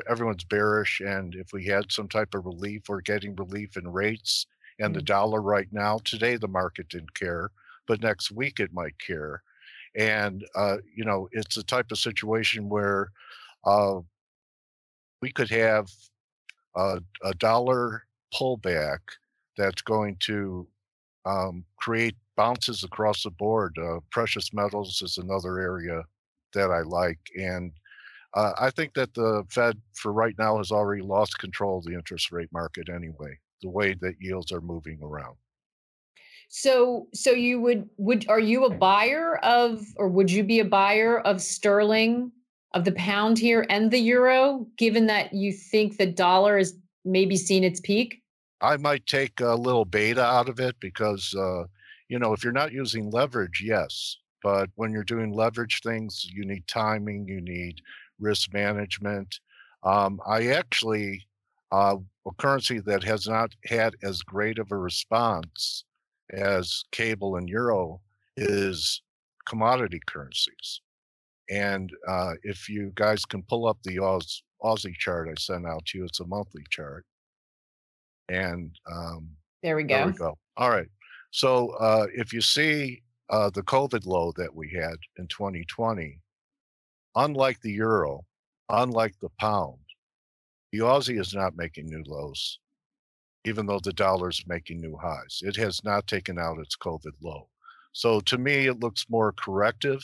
Everyone's 0.10 0.44
bearish, 0.44 1.00
and 1.00 1.34
if 1.34 1.54
we 1.54 1.64
had 1.64 1.94
some 1.94 2.10
type 2.10 2.36
of 2.36 2.46
relief, 2.46 2.90
we're 2.90 3.00
getting 3.00 3.34
relief 3.38 3.78
in 3.78 3.88
rates 3.88 4.46
and 4.80 4.94
the 4.94 5.00
mm. 5.00 5.06
dollar 5.06 5.42
right 5.42 5.68
now. 5.72 6.00
Today, 6.04 6.36
the 6.36 6.50
market 6.50 6.90
didn't 6.90 7.14
care, 7.14 7.52
but 7.88 8.02
next 8.02 8.30
week 8.30 8.60
it 8.60 8.74
might 8.74 9.00
care. 9.00 9.42
And, 9.96 10.46
uh, 10.56 10.78
you 10.96 11.06
know, 11.06 11.28
it's 11.32 11.58
a 11.58 11.64
type 11.64 11.92
of 11.92 11.98
situation 11.98 12.70
where 12.70 13.12
uh, 13.66 14.00
we 15.22 15.32
could 15.32 15.50
have 15.50 15.90
a, 16.76 17.02
a, 17.24 17.34
dollar 17.36 18.04
pullback 18.34 19.00
that's 19.58 19.82
going 19.82 20.18
to 20.20 20.68
um, 21.26 21.64
create 21.78 22.16
bounces 22.36 22.84
across 22.84 23.24
the 23.24 23.32
board. 23.32 23.76
Uh, 23.82 24.00
precious 24.12 24.54
metals 24.54 25.02
is 25.02 25.18
another 25.18 25.60
area 25.60 26.04
that 26.54 26.72
I 26.72 26.82
like. 26.82 27.20
And 27.36 27.72
uh, 28.34 28.54
I 28.60 28.70
think 28.70 28.94
that 28.94 29.14
the 29.14 29.46
Fed, 29.50 29.82
for 29.94 30.12
right 30.14 30.36
now, 30.38 30.58
has 30.58 30.72
already 30.72 31.02
lost 31.02 31.40
control 31.40 31.80
of 31.80 31.86
the 31.86 31.94
interest 31.94 32.32
rate 32.32 32.50
market 32.52 32.90
anyway, 32.90 33.38
the 33.62 33.70
way 33.70 33.96
that 34.02 34.16
yields 34.20 34.52
are 34.52 34.62
moving 34.62 35.00
around. 35.02 35.36
So 36.50 37.08
so 37.14 37.32
you 37.32 37.60
would 37.62 37.90
would 37.98 38.30
are 38.30 38.40
you 38.40 38.66
a 38.66 38.74
buyer 38.74 39.38
of 39.38 39.86
or 39.98 40.08
would 40.08 40.32
you 40.32 40.44
be 40.44 40.60
a 40.60 40.66
buyer 40.66 41.20
of 41.20 41.42
sterling 41.42 42.32
of 42.74 42.86
the 42.86 42.94
pound 42.94 43.38
here 43.38 43.66
and 43.70 43.92
the 43.92 44.00
euro 44.00 44.66
given 44.78 45.08
that 45.08 45.34
you 45.34 45.52
think 45.52 45.98
the 45.98 46.06
dollar 46.06 46.58
is 46.58 46.78
maybe 47.04 47.36
seen 47.36 47.64
its 47.64 47.82
peak? 47.82 48.22
I 48.62 48.78
might 48.78 49.06
take 49.06 49.40
a 49.40 49.56
little 49.56 49.86
beta 49.86 50.24
out 50.24 50.48
of 50.48 50.60
it 50.60 50.78
because 50.80 51.36
uh, 51.36 51.66
you 52.08 52.18
know 52.18 52.34
if 52.34 52.44
you're 52.44 52.54
not 52.54 52.72
using 52.72 53.12
leverage, 53.12 53.62
yes, 53.64 54.18
but 54.44 54.70
when 54.76 54.92
you're 54.92 55.04
doing 55.04 55.34
leverage 55.34 55.82
things, 55.82 56.26
you 56.32 56.46
need 56.46 56.68
timing, 56.68 57.28
you 57.28 57.42
need 57.42 57.82
risk 58.20 58.54
management. 58.54 59.40
Um, 59.84 60.20
I 60.26 60.48
actually 60.48 61.28
uh, 61.72 61.98
a 62.26 62.32
currency 62.38 62.80
that 62.80 63.04
has 63.04 63.28
not 63.28 63.52
had 63.66 63.96
as 64.04 64.22
great 64.22 64.60
of 64.60 64.72
a 64.72 64.78
response 64.78 65.84
as 66.32 66.84
cable 66.92 67.38
and 67.38 67.50
euro 67.50 68.02
is 68.36 69.02
commodity 69.48 70.00
currencies. 70.08 70.82
And 71.50 71.92
uh, 72.08 72.34
if 72.44 72.68
you 72.68 72.92
guys 72.96 73.26
can 73.26 73.44
pull 73.44 73.68
up 73.68 73.78
the 73.84 74.00
Aus, 74.00 74.44
Aussie 74.62 74.96
chart 74.96 75.30
I 75.30 75.36
sent 75.40 75.66
out 75.66 75.86
to 75.88 76.00
you, 76.00 76.06
it's 76.06 76.20
a 76.20 76.28
monthly 76.28 76.64
chart. 76.70 77.06
And 78.30 78.76
um, 78.92 79.30
there 79.64 79.78
we 79.78 79.84
go. 79.84 79.96
There 79.96 80.08
we 80.08 80.14
go. 80.14 80.38
All 80.58 80.70
right. 80.70 80.90
So 81.32 81.70
uh, 81.80 82.08
if 82.14 82.34
you 82.34 82.42
see 82.42 83.02
uh, 83.30 83.50
the 83.50 83.64
COVID 83.64 84.06
low 84.06 84.32
that 84.38 84.56
we 84.56 84.70
had 84.70 84.98
in 85.18 85.28
2020, 85.28 86.20
unlike 87.16 87.62
the 87.62 87.72
euro, 87.72 88.26
unlike 88.70 89.16
the 89.20 89.30
pound, 89.40 89.80
the 90.72 90.80
Aussie 90.80 91.20
is 91.20 91.34
not 91.34 91.58
making 91.58 91.88
new 91.88 92.04
lows 92.06 92.60
even 93.48 93.66
though 93.66 93.80
the 93.80 93.94
dollar 93.94 94.30
is 94.30 94.44
making 94.46 94.82
new 94.82 94.98
highs. 94.98 95.42
It 95.42 95.56
has 95.56 95.84
not 95.84 96.06
taken 96.06 96.38
out 96.38 96.60
its 96.60 96.76
COVID 96.76 97.14
low. 97.22 97.48
So 97.94 98.20
to 98.22 98.38
me, 98.38 98.68
it 98.68 98.80
looks 98.80 99.06
more 99.10 99.32
corrective. 99.32 100.04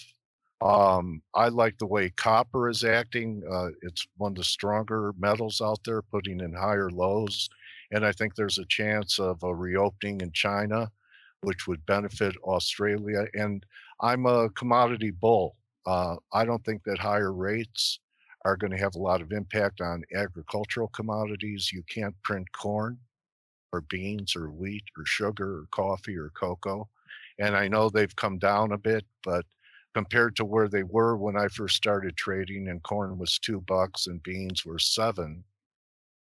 Um, 0.61 1.21
I 1.33 1.49
like 1.49 1.77
the 1.77 1.85
way 1.85 2.09
copper 2.09 2.69
is 2.69 2.85
acting. 2.85 3.43
Uh, 3.51 3.69
it's 3.81 4.07
one 4.15 4.31
of 4.31 4.37
the 4.37 4.43
stronger 4.45 5.13
metals 5.19 5.59
out 5.61 5.79
there, 5.85 6.01
putting 6.01 6.39
in 6.39 6.53
higher 6.53 6.89
lows. 6.89 7.49
And 7.91 8.05
I 8.05 8.13
think 8.13 8.35
there's 8.35 8.59
a 8.59 8.65
chance 8.65 9.19
of 9.19 9.43
a 9.43 9.53
reopening 9.53 10.21
in 10.21 10.31
China 10.31 10.89
which 11.43 11.67
would 11.67 11.85
benefit 11.85 12.35
Australia. 12.43 13.27
And 13.33 13.65
I'm 14.01 14.25
a 14.25 14.49
commodity 14.49 15.11
bull. 15.11 15.55
Uh, 15.85 16.15
I 16.31 16.45
don't 16.45 16.63
think 16.65 16.83
that 16.85 16.97
higher 16.97 17.33
rates 17.33 17.99
are 18.45 18.57
going 18.57 18.71
to 18.71 18.77
have 18.77 18.95
a 18.95 19.01
lot 19.01 19.21
of 19.21 19.31
impact 19.31 19.81
on 19.81 20.03
agricultural 20.13 20.89
commodities. 20.89 21.71
You 21.71 21.83
can't 21.83 22.15
print 22.23 22.51
corn 22.51 22.97
or 23.71 23.81
beans 23.81 24.35
or 24.35 24.49
wheat 24.49 24.83
or 24.97 25.05
sugar 25.05 25.59
or 25.59 25.67
coffee 25.71 26.17
or 26.17 26.29
cocoa. 26.29 26.87
And 27.39 27.55
I 27.55 27.67
know 27.67 27.89
they've 27.89 28.15
come 28.15 28.37
down 28.37 28.71
a 28.71 28.77
bit, 28.77 29.05
but 29.23 29.45
compared 29.93 30.35
to 30.35 30.45
where 30.45 30.67
they 30.67 30.83
were 30.83 31.17
when 31.17 31.37
I 31.37 31.47
first 31.47 31.75
started 31.75 32.15
trading 32.15 32.67
and 32.67 32.81
corn 32.83 33.17
was 33.17 33.39
two 33.39 33.61
bucks 33.61 34.07
and 34.07 34.21
beans 34.23 34.65
were 34.65 34.79
seven, 34.79 35.43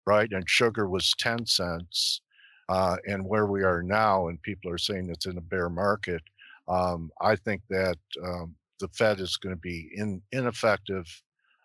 right? 0.05 0.31
And 0.31 0.49
sugar 0.49 0.87
was 0.87 1.13
10 1.17 1.45
cents. 1.45 2.21
Uh, 2.69 2.95
and 3.05 3.25
where 3.25 3.47
we 3.47 3.63
are 3.63 3.83
now, 3.83 4.27
and 4.27 4.41
people 4.41 4.71
are 4.71 4.77
saying 4.77 5.09
it's 5.09 5.25
in 5.25 5.37
a 5.37 5.41
bear 5.41 5.69
market, 5.69 6.21
um, 6.67 7.11
I 7.19 7.35
think 7.35 7.61
that 7.69 7.97
um, 8.23 8.55
the 8.79 8.87
Fed 8.89 9.19
is 9.19 9.37
going 9.37 9.55
to 9.55 9.59
be 9.59 9.89
in, 9.95 10.21
ineffective 10.31 11.05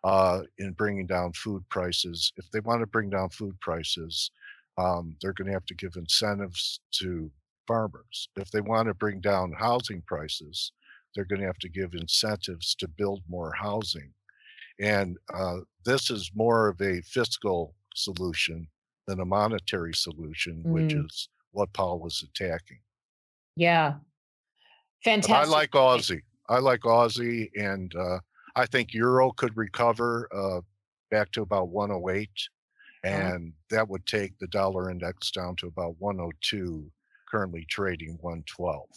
uh, 0.05 0.43
in 0.59 0.73
bringing 0.73 1.07
down 1.07 1.33
food 1.33 1.65
prices. 1.69 2.33
If 2.37 2.51
they 2.51 2.61
want 2.61 2.81
to 2.81 2.87
bring 2.87 3.11
down 3.11 3.31
food 3.31 3.59
prices, 3.61 4.31
um, 4.79 5.17
they're 5.21 5.33
going 5.33 5.47
to 5.47 5.55
have 5.55 5.67
to 5.67 5.75
give 5.75 5.97
incentives 5.97 6.81
to 6.93 7.31
farmers. 7.67 8.29
If 8.37 8.51
they 8.51 8.61
want 8.61 8.89
to 8.89 8.95
bring 8.95 9.21
down 9.21 9.53
housing 9.53 10.03
prices, 10.07 10.73
they're 11.15 11.25
going 11.25 11.41
to 11.41 11.47
have 11.47 11.59
to 11.59 11.69
give 11.69 11.95
incentives 11.95 12.75
to 12.77 12.89
build 12.89 13.23
more 13.29 13.53
housing. 13.53 14.13
And 14.79 15.17
uh, 15.33 15.59
this 15.85 16.11
is 16.11 16.31
more 16.35 16.69
of 16.69 16.81
a 16.81 17.01
fiscal 17.03 17.75
solution 17.95 18.69
than 19.07 19.21
a 19.21 19.25
monetary 19.25 19.95
solution, 19.95 20.63
mm. 20.67 20.71
which 20.71 20.93
is 20.93 21.29
what 21.53 21.73
Paul 21.73 22.01
was 22.01 22.23
attacking. 22.23 22.81
Yeah. 23.57 23.95
Fantastic. 25.05 25.35
But 25.35 25.47
I 25.49 25.59
like 25.59 25.71
Aussie. 25.71 26.23
I 26.49 26.59
like 26.59 26.81
Aussie, 26.81 27.49
and 27.57 27.95
uh, 27.97 28.19
I 28.55 28.67
think 28.67 28.95
Euro 28.95 29.33
could 29.33 29.57
recover 29.57 30.29
uh, 30.35 30.61
back 31.11 31.31
to 31.33 31.43
about 31.43 31.69
108, 31.69 32.29
uh-huh. 33.05 33.15
and 33.15 33.53
that 33.71 33.89
would 33.89 34.07
take 34.07 34.39
the 34.39 34.47
dollar 34.49 34.91
index 34.91 35.31
down 35.31 35.57
to 35.57 35.67
about 35.67 35.97
102, 35.99 36.91
currently 37.29 37.67
trading 37.69 38.19
112. 38.21 38.89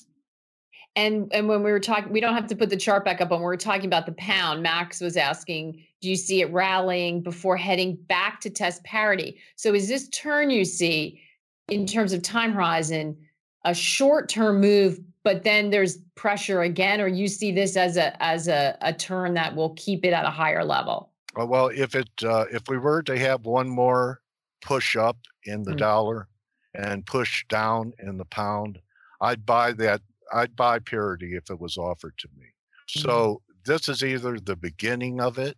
And 0.96 1.32
and 1.34 1.48
when 1.48 1.64
we 1.64 1.72
were 1.72 1.80
talking, 1.80 2.12
we 2.12 2.20
don't 2.20 2.34
have 2.34 2.48
to 2.48 2.56
put 2.56 2.70
the 2.70 2.78
chart 2.78 3.06
back 3.06 3.22
up. 3.22 3.32
When 3.32 3.40
we 3.40 3.46
were 3.46 3.58
talking 3.58 3.86
about 3.86 4.06
the 4.06 4.12
pound, 4.14 4.64
Max 4.64 5.00
was 5.00 5.18
asking, 5.18 5.84
do 6.02 6.10
you 6.10 6.16
see 6.16 6.42
it 6.42 6.52
rallying 6.52 7.22
before 7.22 7.58
heading 7.58 7.96
back 7.96 8.42
to 8.42 8.50
test 8.50 8.84
parity? 8.84 9.38
So 9.56 9.74
is 9.74 9.88
this 9.88 10.10
turn 10.10 10.50
you 10.50 10.66
see 10.66 11.22
in 11.70 11.86
terms 11.86 12.14
of 12.14 12.22
time 12.22 12.52
horizon 12.54 13.18
a 13.66 13.74
short 13.74 14.30
term 14.30 14.60
move, 14.60 15.00
but 15.24 15.44
then 15.44 15.70
there's 15.70 15.98
pressure 16.16 16.62
again, 16.62 17.02
or 17.02 17.08
you 17.08 17.28
see 17.28 17.52
this 17.52 17.78
as 17.78 17.98
a 17.98 18.22
as 18.22 18.48
a, 18.48 18.78
a 18.82 18.94
turn 18.94 19.34
that 19.36 19.56
will 19.56 19.72
keep 19.76 20.06
it 20.06 20.14
at 20.14 20.26
a 20.26 20.30
higher 20.30 20.64
level? 20.64 21.12
Uh, 21.40 21.46
well, 21.46 21.68
if 21.68 21.96
it 21.96 22.10
uh, 22.24 22.46
if 22.52 22.64
we 22.68 22.78
were 22.78 23.02
to 23.04 23.18
have 23.18 23.46
one 23.46 23.70
more 23.70 24.22
push 24.62 24.96
up 24.96 25.18
in 25.46 25.64
the 25.64 25.72
mm-hmm. 25.72 25.78
dollar 25.78 26.28
and 26.74 27.06
push 27.06 27.46
down 27.48 27.94
in 28.00 28.18
the 28.18 28.26
pound, 28.26 28.80
I'd 29.22 29.46
buy 29.46 29.74
that 29.74 30.02
I'd 30.34 30.56
buy 30.56 30.80
parity 30.80 31.36
if 31.36 31.50
it 31.50 31.60
was 31.60 31.78
offered 31.78 32.18
to 32.20 32.28
me. 32.38 32.46
Mm-hmm. 32.46 33.02
So 33.02 33.42
this 33.66 33.88
is 33.90 34.04
either 34.04 34.40
the 34.40 34.56
beginning 34.56 35.22
of 35.22 35.38
it 35.38 35.58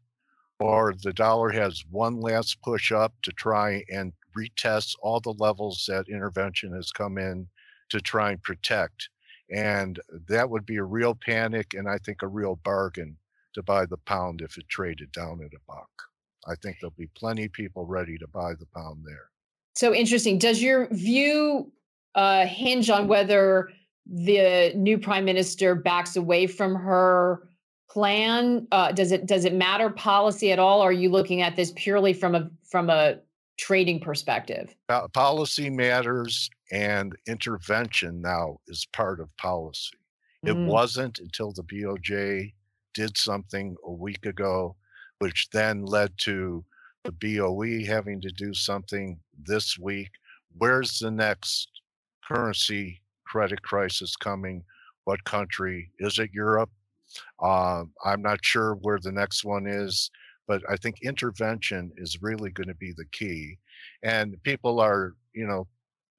or 0.59 0.93
the 1.01 1.13
dollar 1.13 1.49
has 1.51 1.83
one 1.89 2.19
last 2.19 2.61
push 2.61 2.91
up 2.91 3.13
to 3.23 3.31
try 3.31 3.83
and 3.91 4.13
retest 4.37 4.95
all 5.01 5.19
the 5.19 5.33
levels 5.33 5.85
that 5.87 6.07
intervention 6.07 6.73
has 6.73 6.91
come 6.91 7.17
in 7.17 7.47
to 7.89 7.99
try 7.99 8.31
and 8.31 8.43
protect. 8.43 9.09
And 9.49 9.99
that 10.29 10.49
would 10.49 10.65
be 10.65 10.77
a 10.77 10.83
real 10.83 11.15
panic 11.15 11.73
and 11.73 11.89
I 11.89 11.97
think 11.97 12.21
a 12.21 12.27
real 12.27 12.55
bargain 12.63 13.17
to 13.53 13.63
buy 13.63 13.85
the 13.85 13.97
pound 13.97 14.41
if 14.41 14.57
it 14.57 14.69
traded 14.69 15.11
down 15.11 15.41
at 15.43 15.53
a 15.53 15.59
buck. 15.67 15.89
I 16.47 16.55
think 16.55 16.77
there'll 16.79 16.93
be 16.97 17.09
plenty 17.15 17.45
of 17.45 17.51
people 17.51 17.85
ready 17.85 18.17
to 18.17 18.27
buy 18.27 18.53
the 18.53 18.67
pound 18.73 19.03
there. 19.05 19.29
So 19.75 19.93
interesting. 19.93 20.37
Does 20.37 20.61
your 20.61 20.87
view 20.91 21.71
uh, 22.15 22.45
hinge 22.45 22.89
on 22.89 23.07
whether 23.07 23.69
the 24.05 24.73
new 24.75 24.97
prime 24.97 25.25
minister 25.25 25.75
backs 25.75 26.15
away 26.15 26.47
from 26.47 26.75
her 26.75 27.47
plan? 27.89 28.67
Uh, 28.71 28.91
does 28.91 29.11
it 29.11 29.25
does 29.25 29.45
it 29.45 29.53
matter 29.53 29.89
policy 29.89 30.51
at 30.51 30.59
all? 30.59 30.81
are 30.81 30.91
you 30.91 31.09
looking 31.09 31.41
at 31.41 31.55
this 31.55 31.73
purely 31.75 32.13
from 32.13 32.35
a 32.35 32.49
from 32.69 32.89
a 32.89 33.17
trading 33.57 33.99
perspective? 33.99 34.75
Uh, 34.89 35.07
policy 35.09 35.69
matters, 35.69 36.49
and 36.71 37.15
intervention 37.27 38.21
now 38.21 38.57
is 38.67 38.87
part 38.93 39.19
of 39.19 39.35
policy. 39.37 39.97
It 40.43 40.55
mm. 40.55 40.67
wasn't 40.67 41.19
until 41.19 41.51
the 41.51 41.63
BOJ 41.63 42.53
did 42.93 43.15
something 43.15 43.75
a 43.85 43.91
week 43.91 44.25
ago, 44.25 44.75
which 45.19 45.49
then 45.53 45.85
led 45.85 46.11
to 46.21 46.65
the 47.03 47.11
BOE 47.11 47.85
having 47.85 48.21
to 48.21 48.29
do 48.29 48.53
something 48.53 49.19
this 49.37 49.77
week. 49.77 50.09
Where's 50.57 50.99
the 50.99 51.11
next 51.11 51.69
currency 52.27 53.01
credit 53.31 53.61
crisis 53.61 54.17
coming? 54.17 54.61
What 55.05 55.23
country? 55.23 55.89
Is 55.99 56.19
it 56.19 56.31
Europe? 56.33 56.69
Uh, 57.41 57.85
I'm 58.03 58.21
not 58.21 58.43
sure 58.43 58.75
where 58.75 58.99
the 59.01 59.11
next 59.11 59.45
one 59.45 59.67
is, 59.67 60.11
but 60.49 60.61
I 60.69 60.75
think 60.75 60.97
intervention 61.01 61.91
is 61.95 62.21
really 62.21 62.51
going 62.51 62.67
to 62.67 62.75
be 62.75 62.91
the 62.91 63.05
key. 63.13 63.57
And 64.03 64.35
people 64.43 64.81
are, 64.81 65.13
you 65.33 65.47
know, 65.47 65.67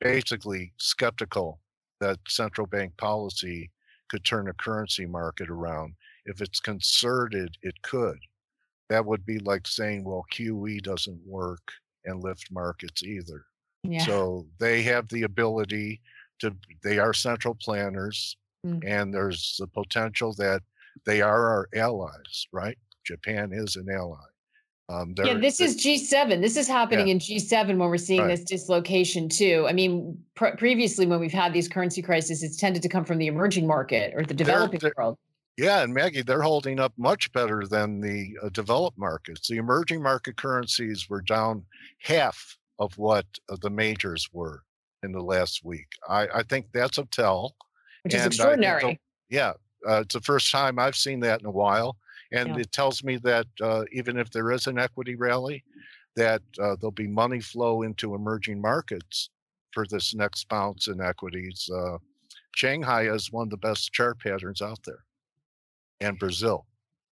basically 0.00 0.72
skeptical 0.78 1.60
that 2.00 2.18
central 2.28 2.66
bank 2.66 2.96
policy 2.96 3.70
could 4.08 4.24
turn 4.24 4.48
a 4.48 4.54
currency 4.54 5.04
market 5.04 5.50
around. 5.50 5.94
If 6.24 6.40
it's 6.40 6.60
concerted, 6.60 7.56
it 7.62 7.74
could. 7.82 8.18
That 8.88 9.04
would 9.04 9.26
be 9.26 9.38
like 9.38 9.66
saying, 9.66 10.04
well, 10.04 10.24
QE 10.32 10.82
doesn't 10.82 11.20
work 11.26 11.72
and 12.06 12.22
lift 12.22 12.48
markets 12.50 13.02
either. 13.02 13.44
Yeah. 13.84 14.04
So 14.06 14.46
they 14.58 14.82
have 14.82 15.08
the 15.08 15.24
ability 15.24 16.00
to 16.42 16.54
they 16.82 16.98
are 16.98 17.14
central 17.14 17.54
planners 17.54 18.36
mm. 18.66 18.82
and 18.86 19.12
there's 19.12 19.56
the 19.58 19.66
potential 19.66 20.34
that 20.34 20.62
they 21.06 21.22
are 21.22 21.48
our 21.48 21.68
allies 21.74 22.46
right 22.52 22.78
japan 23.04 23.50
is 23.52 23.76
an 23.76 23.88
ally 23.90 24.16
um, 24.88 25.14
yeah, 25.24 25.34
this 25.34 25.60
is 25.60 25.76
G7. 25.76 26.42
This 26.42 26.56
is 26.56 26.68
happening 26.68 27.06
yeah. 27.06 27.12
in 27.12 27.18
G7 27.18 27.68
when 27.68 27.78
we're 27.78 27.96
seeing 27.96 28.22
right. 28.22 28.28
this 28.28 28.44
dislocation 28.44 29.28
too. 29.28 29.64
I 29.66 29.72
mean, 29.72 30.18
pr- 30.34 30.56
previously 30.58 31.06
when 31.06 31.18
we've 31.18 31.32
had 31.32 31.54
these 31.54 31.68
currency 31.68 32.02
crises, 32.02 32.42
it's 32.42 32.56
tended 32.56 32.82
to 32.82 32.88
come 32.88 33.04
from 33.04 33.18
the 33.18 33.26
emerging 33.26 33.66
market 33.66 34.12
or 34.14 34.22
the 34.24 34.34
developing 34.34 34.80
they're, 34.80 34.92
they're, 34.96 35.04
world. 35.04 35.18
Yeah, 35.56 35.82
and 35.82 35.94
Maggie, 35.94 36.22
they're 36.22 36.42
holding 36.42 36.80
up 36.80 36.92
much 36.98 37.32
better 37.32 37.66
than 37.66 38.00
the 38.00 38.36
uh, 38.42 38.48
developed 38.50 38.98
markets. 38.98 39.48
The 39.48 39.58
emerging 39.58 40.02
market 40.02 40.36
currencies 40.36 41.08
were 41.08 41.22
down 41.22 41.64
half 42.02 42.58
of 42.78 42.96
what 42.98 43.26
uh, 43.48 43.56
the 43.62 43.70
majors 43.70 44.28
were 44.32 44.62
in 45.02 45.12
the 45.12 45.20
last 45.20 45.64
week. 45.64 45.86
I, 46.08 46.28
I 46.34 46.42
think 46.42 46.66
that's 46.72 46.98
a 46.98 47.04
tell. 47.04 47.54
Which 48.02 48.14
is 48.14 48.26
extraordinary. 48.26 49.00
yeah, 49.30 49.52
uh, 49.88 50.00
it's 50.00 50.14
the 50.14 50.20
first 50.20 50.50
time 50.50 50.78
I've 50.78 50.96
seen 50.96 51.20
that 51.20 51.40
in 51.40 51.46
a 51.46 51.50
while. 51.50 51.96
And 52.32 52.50
yeah. 52.50 52.60
it 52.62 52.72
tells 52.72 53.04
me 53.04 53.18
that 53.18 53.46
uh, 53.60 53.84
even 53.92 54.16
if 54.18 54.30
there 54.30 54.50
is 54.50 54.66
an 54.66 54.78
equity 54.78 55.16
rally, 55.16 55.62
that 56.16 56.42
uh, 56.60 56.76
there'll 56.80 56.90
be 56.90 57.06
money 57.06 57.40
flow 57.40 57.82
into 57.82 58.14
emerging 58.14 58.60
markets 58.60 59.30
for 59.72 59.86
this 59.86 60.14
next 60.14 60.48
bounce 60.48 60.88
in 60.88 61.00
equities. 61.00 61.68
Uh, 61.74 61.98
Shanghai 62.54 63.08
is 63.08 63.32
one 63.32 63.46
of 63.46 63.50
the 63.50 63.56
best 63.56 63.92
chart 63.92 64.18
patterns 64.18 64.60
out 64.60 64.78
there, 64.84 65.04
and 66.00 66.18
Brazil 66.18 66.66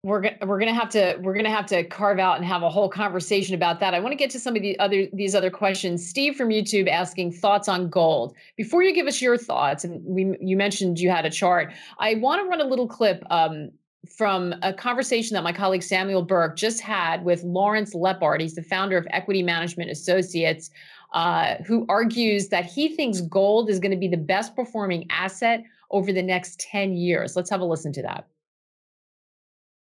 we're 0.02 0.20
gonna 0.20 0.36
we're 0.46 0.58
gonna 0.60 0.72
have 0.72 0.88
to 0.90 1.18
we're 1.20 1.34
gonna 1.34 1.50
have 1.50 1.66
to 1.66 1.82
carve 1.82 2.20
out 2.20 2.36
and 2.36 2.44
have 2.44 2.62
a 2.62 2.70
whole 2.70 2.88
conversation 2.88 3.56
about 3.56 3.80
that. 3.80 3.92
I 3.92 3.98
want 3.98 4.12
to 4.12 4.16
get 4.16 4.30
to 4.30 4.40
some 4.40 4.54
of 4.54 4.62
the 4.62 4.78
other 4.78 5.06
these 5.12 5.34
other 5.34 5.50
questions. 5.50 6.08
Steve 6.08 6.36
from 6.36 6.50
YouTube 6.50 6.88
asking 6.88 7.32
thoughts 7.32 7.68
on 7.68 7.88
gold. 7.88 8.36
Before 8.56 8.84
you 8.84 8.94
give 8.94 9.08
us 9.08 9.20
your 9.20 9.36
thoughts, 9.36 9.82
and 9.82 10.00
we 10.04 10.36
you 10.40 10.56
mentioned 10.56 11.00
you 11.00 11.10
had 11.10 11.26
a 11.26 11.30
chart. 11.30 11.72
I 11.98 12.14
want 12.14 12.40
to 12.40 12.48
run 12.48 12.60
a 12.60 12.64
little 12.64 12.86
clip 12.86 13.24
um, 13.30 13.70
from 14.16 14.54
a 14.62 14.72
conversation 14.72 15.34
that 15.34 15.42
my 15.42 15.52
colleague 15.52 15.82
Samuel 15.82 16.22
Burke 16.22 16.56
just 16.56 16.80
had 16.80 17.24
with 17.24 17.42
Lawrence 17.42 17.92
Lepard. 17.92 18.40
He's 18.40 18.54
the 18.54 18.62
founder 18.62 18.96
of 18.96 19.08
Equity 19.10 19.42
Management 19.42 19.90
Associates, 19.90 20.70
uh, 21.14 21.56
who 21.66 21.84
argues 21.88 22.48
that 22.50 22.64
he 22.64 22.94
thinks 22.94 23.22
gold 23.22 23.68
is 23.68 23.80
going 23.80 23.90
to 23.90 23.96
be 23.96 24.06
the 24.06 24.16
best 24.16 24.54
performing 24.54 25.06
asset 25.10 25.64
over 25.90 26.12
the 26.12 26.22
next 26.22 26.60
10 26.60 26.94
years. 26.94 27.34
Let's 27.34 27.50
have 27.50 27.60
a 27.60 27.64
listen 27.64 27.92
to 27.94 28.02
that 28.02 28.26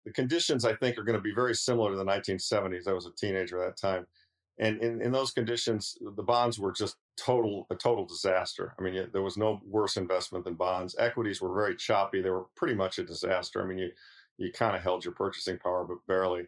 the 0.09 0.15
conditions 0.15 0.65
I 0.65 0.75
think 0.75 0.97
are 0.97 1.05
going 1.05 1.19
to 1.19 1.23
be 1.23 1.35
very 1.35 1.55
similar 1.55 1.91
to 1.91 1.97
the 1.97 2.05
1970s. 2.05 2.89
I 2.89 2.95
was 2.95 3.05
a 3.05 3.13
teenager 3.13 3.63
at 3.63 3.77
that 3.77 3.81
time, 3.81 4.07
and 4.59 4.81
in, 4.83 5.03
in 5.03 5.13
those 5.13 5.33
conditions, 5.33 5.99
the 6.01 6.23
bonds 6.23 6.59
were 6.59 6.73
just 6.73 6.97
total 7.19 7.67
a 7.71 7.75
total 7.75 8.07
disaster. 8.07 8.75
I 8.79 8.83
mean, 8.83 9.09
there 9.13 9.23
was 9.23 9.37
no 9.37 9.61
worse 9.67 9.99
investment 9.99 10.47
than 10.47 10.55
bonds. 10.55 10.97
Equities 10.99 11.43
were 11.43 11.55
very 11.55 11.77
choppy. 11.77 12.23
They 12.23 12.31
were 12.31 12.47
pretty 12.57 12.75
much 12.75 12.99
a 12.99 13.05
disaster. 13.05 13.63
I 13.63 13.67
mean, 13.67 13.79
you 13.79 13.91
you 14.39 14.51
kind 14.51 14.75
of 14.75 14.83
held 14.83 15.05
your 15.05 15.15
purchasing 15.15 15.59
power, 15.59 15.85
but 15.85 15.99
barely. 16.07 16.47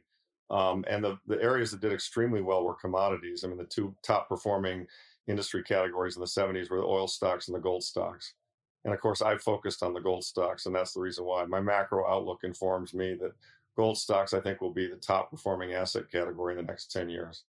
Um, 0.48 0.84
and 0.88 1.04
the, 1.04 1.18
the 1.26 1.40
areas 1.40 1.70
that 1.70 1.80
did 1.80 1.92
extremely 1.92 2.40
well 2.40 2.64
were 2.64 2.74
commodities. 2.74 3.44
I 3.44 3.48
mean, 3.48 3.58
the 3.58 3.64
two 3.64 3.94
top 4.02 4.28
performing 4.28 4.86
industry 5.28 5.62
categories 5.62 6.16
in 6.16 6.20
the 6.20 6.26
70s 6.26 6.70
were 6.70 6.78
the 6.78 6.84
oil 6.84 7.06
stocks 7.06 7.46
and 7.46 7.54
the 7.54 7.60
gold 7.60 7.84
stocks. 7.84 8.34
And 8.84 8.94
of 8.94 9.00
course, 9.00 9.20
I've 9.20 9.42
focused 9.42 9.82
on 9.82 9.92
the 9.92 10.00
gold 10.00 10.24
stocks, 10.24 10.66
and 10.66 10.74
that's 10.74 10.94
the 10.94 11.00
reason 11.00 11.24
why 11.24 11.44
my 11.44 11.60
macro 11.60 12.08
outlook 12.08 12.44
informs 12.44 12.94
me 12.94 13.14
that 13.20 13.32
gold 13.76 13.98
stocks, 13.98 14.32
I 14.32 14.40
think, 14.40 14.60
will 14.60 14.72
be 14.72 14.86
the 14.86 14.96
top 14.96 15.30
performing 15.30 15.74
asset 15.74 16.10
category 16.10 16.54
in 16.54 16.64
the 16.64 16.70
next 16.70 16.90
10 16.92 17.08
years. 17.08 17.44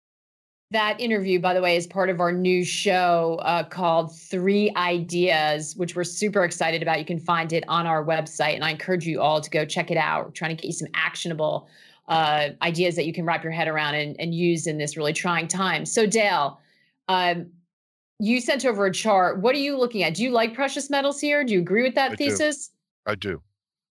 That 0.72 1.00
interview, 1.02 1.40
by 1.40 1.54
the 1.54 1.62
way, 1.62 1.76
is 1.76 1.86
part 1.86 2.10
of 2.10 2.22
our 2.22 2.32
new 2.32 2.64
show 2.64 3.40
uh, 3.42 3.64
called 3.64 4.18
Three 4.18 4.72
Ideas, 4.78 5.76
which 5.76 5.98
we're 5.98 6.06
super 6.06 6.46
excited 6.46 6.82
about. 6.82 7.00
You 7.00 7.06
can 7.06 7.20
find 7.20 7.52
it 7.52 7.66
on 7.68 7.86
our 7.86 8.06
website, 8.06 8.56
and 8.56 8.64
I 8.64 8.72
encourage 8.72 9.06
you 9.06 9.20
all 9.20 9.42
to 9.42 9.50
go 9.50 9.66
check 9.66 9.92
it 9.92 9.98
out. 9.98 10.26
We're 10.26 10.32
trying 10.32 10.56
to 10.56 10.62
get 10.62 10.68
you 10.68 10.74
some 10.74 10.88
actionable 10.94 11.68
uh, 12.08 12.50
ideas 12.62 12.96
that 12.96 13.06
you 13.06 13.12
can 13.12 13.26
wrap 13.26 13.44
your 13.44 13.52
head 13.52 13.68
around 13.68 13.96
and, 13.96 14.16
and 14.20 14.34
use 14.34 14.66
in 14.66 14.78
this 14.78 14.96
really 14.96 15.12
trying 15.12 15.50
time. 15.50 15.86
So, 15.86 16.06
Dale, 16.06 16.62
um, 17.10 17.48
you 18.22 18.42
sent 18.42 18.66
over 18.66 18.86
a 18.86 18.94
chart. 18.94 19.40
What 19.42 19.56
are 19.56 19.60
you 19.60 19.78
looking 19.78 20.04
at? 20.04 20.14
Do 20.16 20.24
you 20.24 20.32
like 20.32 20.54
precious 20.54 20.90
metals 20.90 21.20
here? 21.22 21.44
Do 21.44 21.54
you 21.54 21.60
agree 21.62 21.84
with 21.84 21.96
that 21.96 22.12
I 22.12 22.16
thesis? 22.18 22.70
Do. 23.08 23.12
I 23.12 23.16
do. 23.16 23.44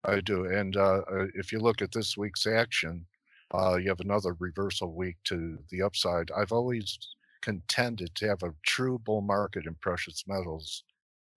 I 0.05 0.21
do. 0.21 0.45
And 0.45 0.77
uh, 0.77 1.03
uh, 1.11 1.27
if 1.35 1.51
you 1.51 1.59
look 1.59 1.81
at 1.81 1.91
this 1.93 2.17
week's 2.17 2.47
action, 2.47 3.07
uh, 3.53 3.77
you 3.77 3.89
have 3.89 3.99
another 4.01 4.35
reversal 4.39 4.93
week 4.95 5.17
to 5.25 5.59
the 5.69 5.81
upside. 5.81 6.31
I've 6.31 6.51
always 6.53 6.97
contended 7.41 8.15
to 8.15 8.27
have 8.27 8.43
a 8.43 8.55
true 8.65 8.99
bull 8.99 9.21
market 9.21 9.65
in 9.67 9.75
precious 9.75 10.25
metals. 10.27 10.83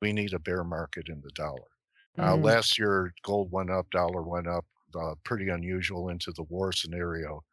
We 0.02 0.12
need 0.12 0.34
a 0.34 0.38
bear 0.40 0.64
market 0.64 1.08
in 1.08 1.22
the 1.22 1.30
dollar. 1.30 1.68
Uh, 2.20 2.36
Mm. 2.36 2.42
last 2.42 2.78
year, 2.78 3.12
gold 3.24 3.52
went 3.52 3.70
up, 3.70 3.90
dollar 3.90 4.22
went 4.22 4.48
up, 4.48 4.66
uh, 4.94 5.14
pretty 5.24 5.48
unusual 5.48 6.08
into 6.10 6.32
the 6.32 6.44
war 6.44 6.72
scenario. 6.72 7.44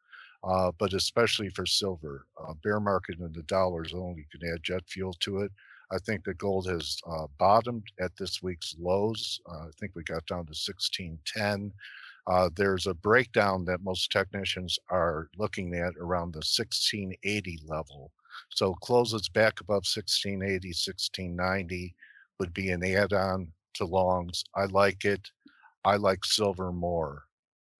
Uh, 0.44 0.72
but 0.78 0.94
especially 0.94 1.50
for 1.50 1.66
silver, 1.66 2.26
uh, 2.42 2.54
bear 2.64 2.80
market 2.80 3.20
in 3.20 3.32
the 3.34 3.44
dollar 3.44 3.84
is 3.84 3.94
only 3.94 4.20
you 4.32 4.40
can 4.40 4.50
add 4.50 4.64
jet 4.64 4.84
fuel 4.88 5.14
to 5.20 5.40
it. 5.40 5.52
I 5.92 5.98
think 6.00 6.26
that 6.26 6.38
gold 6.38 6.68
has 6.68 6.98
uh, 7.10 7.28
bottomed 7.38 7.88
at 8.00 8.16
this 8.18 8.42
week's 8.44 8.76
lows. 8.78 9.40
Uh, 9.50 9.68
I 9.68 9.70
think 9.80 9.94
we 9.96 10.04
got 10.04 10.26
down 10.26 10.46
to 10.46 10.54
1610. 10.54 11.72
Uh, 12.28 12.50
there's 12.56 12.88
a 12.88 12.94
breakdown 12.94 13.64
that 13.66 13.82
most 13.84 14.12
technicians 14.12 14.78
are 14.90 15.30
looking 15.38 15.74
at 15.76 15.94
around 16.00 16.34
the 16.34 16.40
1680 16.40 17.60
level. 17.66 18.12
So 18.50 18.74
closes 18.76 19.30
back 19.30 19.62
above 19.62 19.86
1680, 19.86 20.70
1690 20.70 21.96
would 22.40 22.54
be 22.54 22.70
an 22.70 22.84
add-on 22.84 23.54
to 23.76 23.86
longs. 23.86 24.44
I 24.56 24.66
like 24.66 25.06
it. 25.06 25.32
I 25.86 25.96
like 25.96 26.26
silver 26.26 26.72
more. 26.74 27.27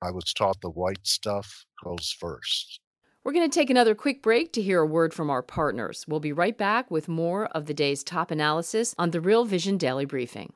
I 0.02 0.12
was 0.12 0.34
taught 0.34 0.62
the 0.62 0.70
white 0.70 1.08
stuff 1.08 1.66
goes 1.84 2.16
first. 2.20 2.80
We're 3.24 3.34
going 3.34 3.50
to 3.50 3.60
take 3.60 3.70
another 3.70 3.96
quick 3.96 4.22
break 4.22 4.54
to 4.54 4.62
hear 4.62 4.80
a 4.80 4.86
word 4.86 5.14
from 5.14 5.30
our 5.30 5.42
partners. 5.42 6.06
We'll 6.08 6.20
be 6.20 6.32
right 6.32 6.58
back 6.58 6.90
with 6.90 7.08
more 7.10 7.48
of 7.48 7.66
the 7.66 7.74
day's 7.74 8.04
top 8.04 8.32
analysis 8.32 8.96
on 8.98 9.12
the 9.12 9.20
Real 9.20 9.44
Vision 9.44 9.78
Daily 9.78 10.06
Briefing. 10.06 10.54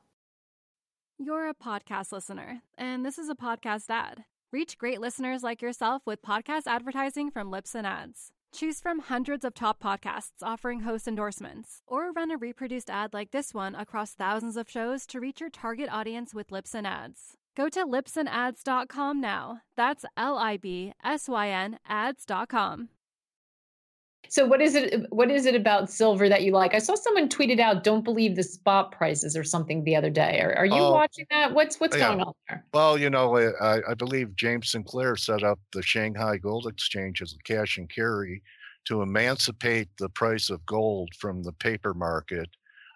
You're 1.18 1.48
a 1.48 1.54
podcast 1.54 2.12
listener, 2.12 2.62
and 2.78 3.04
this 3.04 3.18
is 3.18 3.28
a 3.28 3.34
podcast 3.34 3.90
ad. 3.90 4.24
Reach 4.52 4.78
great 4.78 5.00
listeners 5.00 5.42
like 5.42 5.60
yourself 5.60 6.02
with 6.06 6.22
podcast 6.22 6.62
advertising 6.66 7.30
from 7.30 7.50
Libsyn 7.50 7.84
Ads. 7.84 8.32
Choose 8.54 8.80
from 8.80 9.00
hundreds 9.00 9.44
of 9.44 9.54
top 9.54 9.82
podcasts 9.82 10.42
offering 10.42 10.80
host 10.80 11.08
endorsements, 11.08 11.82
or 11.86 12.12
run 12.12 12.30
a 12.30 12.36
reproduced 12.36 12.90
ad 12.90 13.12
like 13.12 13.30
this 13.30 13.52
one 13.52 13.74
across 13.74 14.12
thousands 14.14 14.56
of 14.56 14.70
shows 14.70 15.06
to 15.06 15.20
reach 15.20 15.40
your 15.40 15.50
target 15.50 15.88
audience 15.90 16.34
with 16.34 16.48
Libsyn 16.48 16.86
Ads. 16.86 17.36
Go 17.56 17.68
to 17.68 17.84
libsynads.com 17.84 19.20
now. 19.20 19.60
That's 19.76 20.04
L 20.16 20.38
I 20.38 20.56
B 20.56 20.92
S 21.04 21.28
Y 21.28 21.48
N 21.48 21.78
ads.com. 21.86 22.88
So 24.28 24.46
what 24.46 24.62
is 24.62 24.74
it 24.74 25.04
what 25.10 25.30
is 25.30 25.44
it 25.44 25.54
about 25.54 25.90
silver 25.90 26.28
that 26.28 26.42
you 26.42 26.52
like? 26.52 26.74
I 26.74 26.78
saw 26.78 26.94
someone 26.94 27.28
tweeted 27.28 27.60
out 27.60 27.84
don't 27.84 28.04
believe 28.04 28.36
the 28.36 28.42
spot 28.42 28.92
prices 28.92 29.36
or 29.36 29.44
something 29.44 29.84
the 29.84 29.94
other 29.96 30.08
day. 30.08 30.40
Are, 30.40 30.54
are 30.56 30.64
you 30.64 30.74
Oh. 30.74 30.92
watching 30.92 31.26
that? 31.30 31.52
What's 31.52 31.78
what's 31.80 31.96
Yeah. 31.96 32.08
going 32.08 32.20
on 32.22 32.32
there? 32.48 32.64
Well, 32.72 32.96
you 32.96 33.10
know, 33.10 33.36
I, 33.36 33.80
I 33.90 33.94
believe 33.94 34.34
James 34.36 34.70
Sinclair 34.70 35.16
set 35.16 35.42
up 35.42 35.58
the 35.72 35.82
Shanghai 35.82 36.38
Gold 36.38 36.66
Exchange 36.66 37.20
as 37.20 37.34
a 37.34 37.42
cash 37.42 37.76
and 37.76 37.90
carry 37.90 38.42
to 38.86 39.02
emancipate 39.02 39.88
the 39.98 40.08
price 40.08 40.48
of 40.48 40.64
gold 40.64 41.10
from 41.18 41.42
the 41.42 41.52
paper 41.52 41.92
market. 41.92 42.48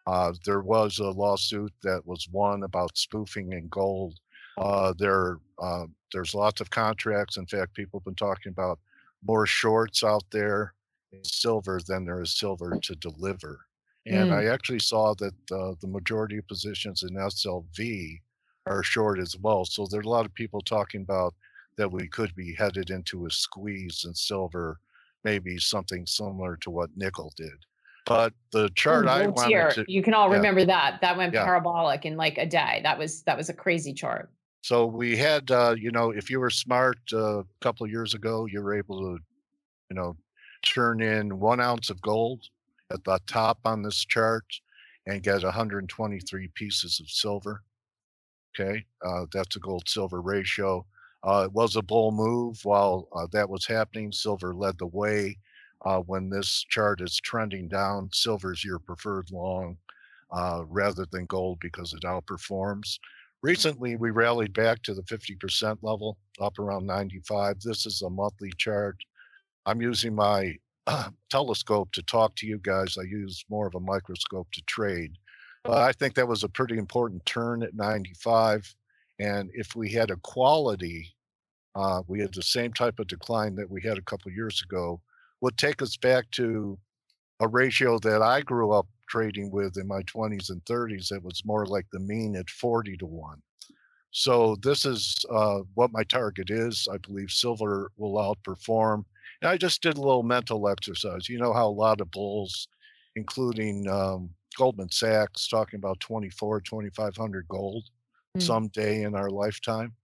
Uh, 0.06 0.32
there 0.44 0.62
was 0.62 0.98
a 1.00 1.10
lawsuit 1.10 1.72
that 1.82 2.06
was 2.06 2.26
won 2.32 2.62
about 2.62 2.96
spoofing 2.96 3.52
in 3.52 3.68
gold. 3.68 4.14
Uh, 4.56 4.92
there, 4.98 5.38
uh, 5.58 5.86
there's 6.12 6.34
lots 6.34 6.60
of 6.60 6.70
contracts. 6.70 7.36
In 7.36 7.46
fact, 7.46 7.74
people 7.74 8.00
have 8.00 8.04
been 8.04 8.14
talking 8.14 8.50
about 8.50 8.78
more 9.26 9.46
shorts 9.46 10.02
out 10.04 10.24
there 10.30 10.72
in 11.12 11.22
silver 11.24 11.80
than 11.86 12.04
there 12.04 12.20
is 12.22 12.34
silver 12.38 12.78
to 12.82 12.94
deliver. 12.96 13.60
And 14.06 14.30
Mm. 14.30 14.34
I 14.34 14.46
actually 14.46 14.78
saw 14.78 15.14
that 15.14 15.34
uh, 15.50 15.74
the 15.80 15.88
majority 15.88 16.38
of 16.38 16.46
positions 16.46 17.02
in 17.02 17.16
SLV 17.16 18.20
are 18.66 18.82
short 18.82 19.18
as 19.18 19.36
well. 19.36 19.64
So 19.64 19.86
there's 19.86 20.06
a 20.06 20.10
lot 20.10 20.26
of 20.26 20.34
people 20.34 20.60
talking 20.60 21.02
about 21.02 21.34
that 21.76 21.90
we 21.90 22.08
could 22.08 22.34
be 22.34 22.54
headed 22.54 22.90
into 22.90 23.26
a 23.26 23.30
squeeze 23.30 24.04
in 24.06 24.14
silver, 24.14 24.78
maybe 25.24 25.58
something 25.58 26.06
similar 26.06 26.56
to 26.58 26.70
what 26.70 26.96
nickel 26.96 27.32
did. 27.36 27.52
But 28.06 28.32
the 28.52 28.70
chart 28.70 29.08
I 29.08 29.24
Oh, 29.26 29.30
wanted 29.30 29.70
to, 29.74 29.84
You 29.92 30.02
can 30.02 30.14
all 30.14 30.30
yeah. 30.30 30.36
remember 30.36 30.64
that. 30.64 31.00
That 31.00 31.16
went 31.16 31.34
Yeah. 31.34 31.44
parabolic 31.44 32.06
in 32.06 32.16
like 32.16 32.38
a 32.38 32.46
day. 32.46 32.80
That 32.84 32.98
was 32.98 33.22
that 33.24 33.36
was 33.36 33.48
a 33.48 33.54
crazy 33.54 33.92
chart. 33.92 34.30
So 34.66 34.84
we 34.84 35.16
had, 35.16 35.48
uh, 35.52 35.76
you 35.78 35.92
know, 35.92 36.10
if 36.10 36.28
you 36.28 36.40
were 36.40 36.50
smart 36.50 36.98
uh, 37.12 37.38
a 37.38 37.44
couple 37.60 37.84
of 37.86 37.92
years 37.92 38.14
ago, 38.14 38.46
you 38.46 38.60
were 38.60 38.74
able 38.74 38.98
to, 38.98 39.22
you 39.90 39.94
know, 39.94 40.16
turn 40.64 41.00
in 41.00 41.38
one 41.38 41.60
ounce 41.60 41.88
of 41.88 42.02
gold 42.02 42.42
at 42.90 43.04
the 43.04 43.20
top 43.28 43.60
on 43.64 43.82
this 43.82 44.04
chart 44.04 44.44
and 45.06 45.22
get 45.22 45.44
123 45.44 46.48
pieces 46.56 46.98
of 46.98 47.08
silver. 47.08 47.62
Okay, 48.58 48.84
uh, 49.04 49.26
that's 49.32 49.54
a 49.54 49.60
gold 49.60 49.88
silver 49.88 50.20
ratio. 50.20 50.84
Uh, 51.22 51.44
it 51.44 51.52
was 51.52 51.76
a 51.76 51.82
bull 51.82 52.10
move 52.10 52.58
while 52.64 53.08
uh, 53.14 53.28
that 53.30 53.48
was 53.48 53.66
happening. 53.66 54.10
Silver 54.10 54.52
led 54.52 54.78
the 54.78 54.86
way. 54.86 55.38
Uh, 55.84 56.00
when 56.00 56.28
this 56.28 56.64
chart 56.68 57.00
is 57.00 57.20
trending 57.20 57.68
down, 57.68 58.10
silver 58.12 58.52
is 58.52 58.64
your 58.64 58.80
preferred 58.80 59.30
long 59.30 59.78
uh, 60.32 60.64
rather 60.66 61.06
than 61.12 61.26
gold 61.26 61.58
because 61.60 61.92
it 61.92 62.02
outperforms. 62.02 62.98
Recently, 63.42 63.96
we 63.96 64.10
rallied 64.10 64.52
back 64.52 64.82
to 64.82 64.94
the 64.94 65.02
50% 65.02 65.78
level, 65.82 66.18
up 66.40 66.58
around 66.58 66.86
95. 66.86 67.60
This 67.60 67.86
is 67.86 68.02
a 68.02 68.10
monthly 68.10 68.52
chart. 68.56 68.96
I'm 69.66 69.82
using 69.82 70.14
my 70.14 70.54
telescope 71.30 71.92
to 71.92 72.02
talk 72.02 72.34
to 72.36 72.46
you 72.46 72.58
guys. 72.58 72.96
I 72.98 73.02
use 73.02 73.44
more 73.50 73.66
of 73.66 73.74
a 73.74 73.80
microscope 73.80 74.48
to 74.52 74.62
trade. 74.62 75.12
But 75.64 75.78
I 75.78 75.92
think 75.92 76.14
that 76.14 76.28
was 76.28 76.44
a 76.44 76.48
pretty 76.48 76.78
important 76.78 77.26
turn 77.26 77.62
at 77.62 77.74
95. 77.74 78.74
And 79.18 79.50
if 79.52 79.74
we 79.74 79.90
had 79.90 80.10
a 80.10 80.16
quality, 80.16 81.14
uh, 81.74 82.02
we 82.06 82.20
had 82.20 82.32
the 82.32 82.42
same 82.42 82.72
type 82.72 82.98
of 82.98 83.08
decline 83.08 83.54
that 83.56 83.70
we 83.70 83.82
had 83.82 83.98
a 83.98 84.02
couple 84.02 84.30
years 84.30 84.62
ago, 84.62 85.00
would 85.40 85.58
take 85.58 85.82
us 85.82 85.96
back 85.96 86.30
to 86.32 86.78
a 87.40 87.48
ratio 87.48 87.98
that 88.00 88.22
I 88.22 88.42
grew 88.42 88.72
up 88.72 88.88
trading 89.08 89.50
with 89.50 89.76
in 89.76 89.86
my 89.86 90.02
20s 90.02 90.50
and 90.50 90.64
30s 90.66 91.08
that 91.10 91.22
was 91.22 91.44
more 91.44 91.66
like 91.66 91.86
the 91.92 92.00
mean 92.00 92.36
at 92.36 92.50
40 92.50 92.96
to 92.98 93.06
1. 93.06 93.42
So 94.10 94.56
this 94.62 94.84
is 94.84 95.14
uh, 95.30 95.60
what 95.74 95.92
my 95.92 96.02
target 96.04 96.50
is. 96.50 96.88
I 96.90 96.98
believe 96.98 97.30
silver 97.30 97.92
will 97.96 98.14
outperform. 98.14 99.04
And 99.42 99.50
I 99.50 99.56
just 99.58 99.82
did 99.82 99.96
a 99.98 100.00
little 100.00 100.22
mental 100.22 100.68
exercise. 100.68 101.28
You 101.28 101.38
know 101.38 101.52
how 101.52 101.68
a 101.68 101.70
lot 101.70 102.00
of 102.00 102.10
bulls, 102.10 102.68
including 103.14 103.86
um, 103.88 104.34
Goldman 104.56 104.90
Sachs, 104.90 105.48
talking 105.48 105.76
about 105.78 106.00
24, 106.00 106.60
2500 106.62 107.46
gold 107.48 107.84
Mm. 108.36 108.56
someday 108.72 109.02
in 109.02 109.14
our 109.14 109.30
lifetime. 109.30 109.96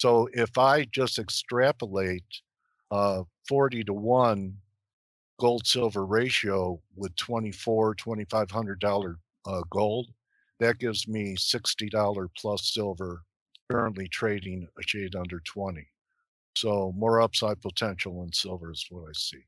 So 0.00 0.28
if 0.32 0.58
I 0.58 0.84
just 0.84 1.18
extrapolate 1.18 2.24
uh, 2.90 3.24
40 3.48 3.84
to 3.84 3.94
1 3.94 4.58
gold 5.42 5.66
silver 5.66 6.06
ratio 6.06 6.80
with 6.94 7.16
24 7.16 7.96
2500 7.96 8.78
dollar 8.78 9.16
uh, 9.44 9.60
gold 9.70 10.06
that 10.60 10.78
gives 10.78 11.08
me 11.08 11.34
$60 11.34 12.28
plus 12.38 12.72
silver 12.72 13.22
currently 13.68 14.06
trading 14.06 14.68
a 14.78 14.82
shade 14.86 15.16
under 15.16 15.40
20 15.40 15.84
so 16.54 16.92
more 16.96 17.20
upside 17.20 17.60
potential 17.60 18.22
in 18.22 18.32
silver 18.32 18.70
is 18.70 18.86
what 18.88 19.08
i 19.08 19.12
see. 19.14 19.42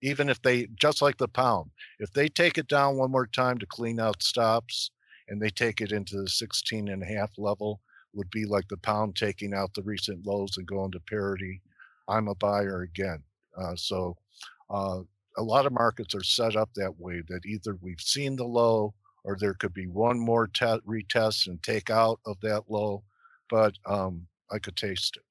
Even 0.00 0.28
if 0.28 0.40
they 0.42 0.68
just 0.80 1.02
like 1.02 1.18
the 1.18 1.26
pound 1.26 1.72
if 1.98 2.12
they 2.12 2.28
take 2.28 2.56
it 2.56 2.68
down 2.68 2.96
one 2.96 3.10
more 3.10 3.26
time 3.26 3.58
to 3.58 3.66
clean 3.66 3.98
out 3.98 4.22
stops 4.22 4.92
and 5.26 5.42
they 5.42 5.50
take 5.50 5.80
it 5.80 5.90
into 5.90 6.22
the 6.22 6.28
16 6.28 6.86
and 6.86 7.02
a 7.02 7.06
half 7.06 7.32
level 7.36 7.80
would 8.12 8.30
be 8.30 8.44
like 8.44 8.68
the 8.68 8.76
pound 8.76 9.16
taking 9.16 9.52
out 9.52 9.74
the 9.74 9.82
recent 9.82 10.24
lows 10.24 10.56
and 10.56 10.68
going 10.68 10.92
to 10.92 11.00
parity 11.00 11.60
i'm 12.06 12.28
a 12.28 12.34
buyer 12.36 12.82
again. 12.82 13.20
Uh, 13.60 13.74
so 13.74 14.16
uh, 14.70 15.00
a 15.36 15.42
lot 15.42 15.66
of 15.66 15.72
markets 15.72 16.14
are 16.14 16.22
set 16.22 16.56
up 16.56 16.70
that 16.74 16.98
way 16.98 17.22
that 17.28 17.44
either 17.46 17.76
we've 17.80 18.00
seen 18.00 18.36
the 18.36 18.44
low 18.44 18.94
or 19.24 19.36
there 19.38 19.54
could 19.54 19.74
be 19.74 19.86
one 19.86 20.18
more 20.18 20.46
te- 20.46 20.80
retest 20.86 21.46
and 21.46 21.62
take 21.62 21.90
out 21.90 22.20
of 22.26 22.40
that 22.40 22.62
low 22.68 23.02
but 23.50 23.74
um, 23.86 24.26
i 24.50 24.58
could 24.58 24.76
taste 24.76 25.16
it 25.16 25.22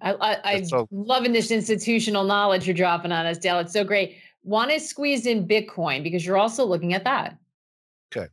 I, 0.00 0.12
I, 0.12 0.52
I'm 0.52 0.64
so- 0.66 0.88
loving 0.90 1.32
this 1.32 1.50
institutional 1.50 2.24
knowledge 2.24 2.66
you're 2.66 2.74
dropping 2.74 3.12
on 3.12 3.26
us, 3.26 3.38
Dale. 3.38 3.58
It's 3.60 3.72
so 3.72 3.84
great. 3.84 4.16
Want 4.42 4.70
to 4.70 4.80
squeeze 4.80 5.26
in 5.26 5.46
Bitcoin 5.46 6.02
because 6.02 6.24
you're 6.24 6.36
also 6.36 6.64
looking 6.64 6.94
at 6.94 7.04
that. 7.04 7.38
Okay. 8.14 8.26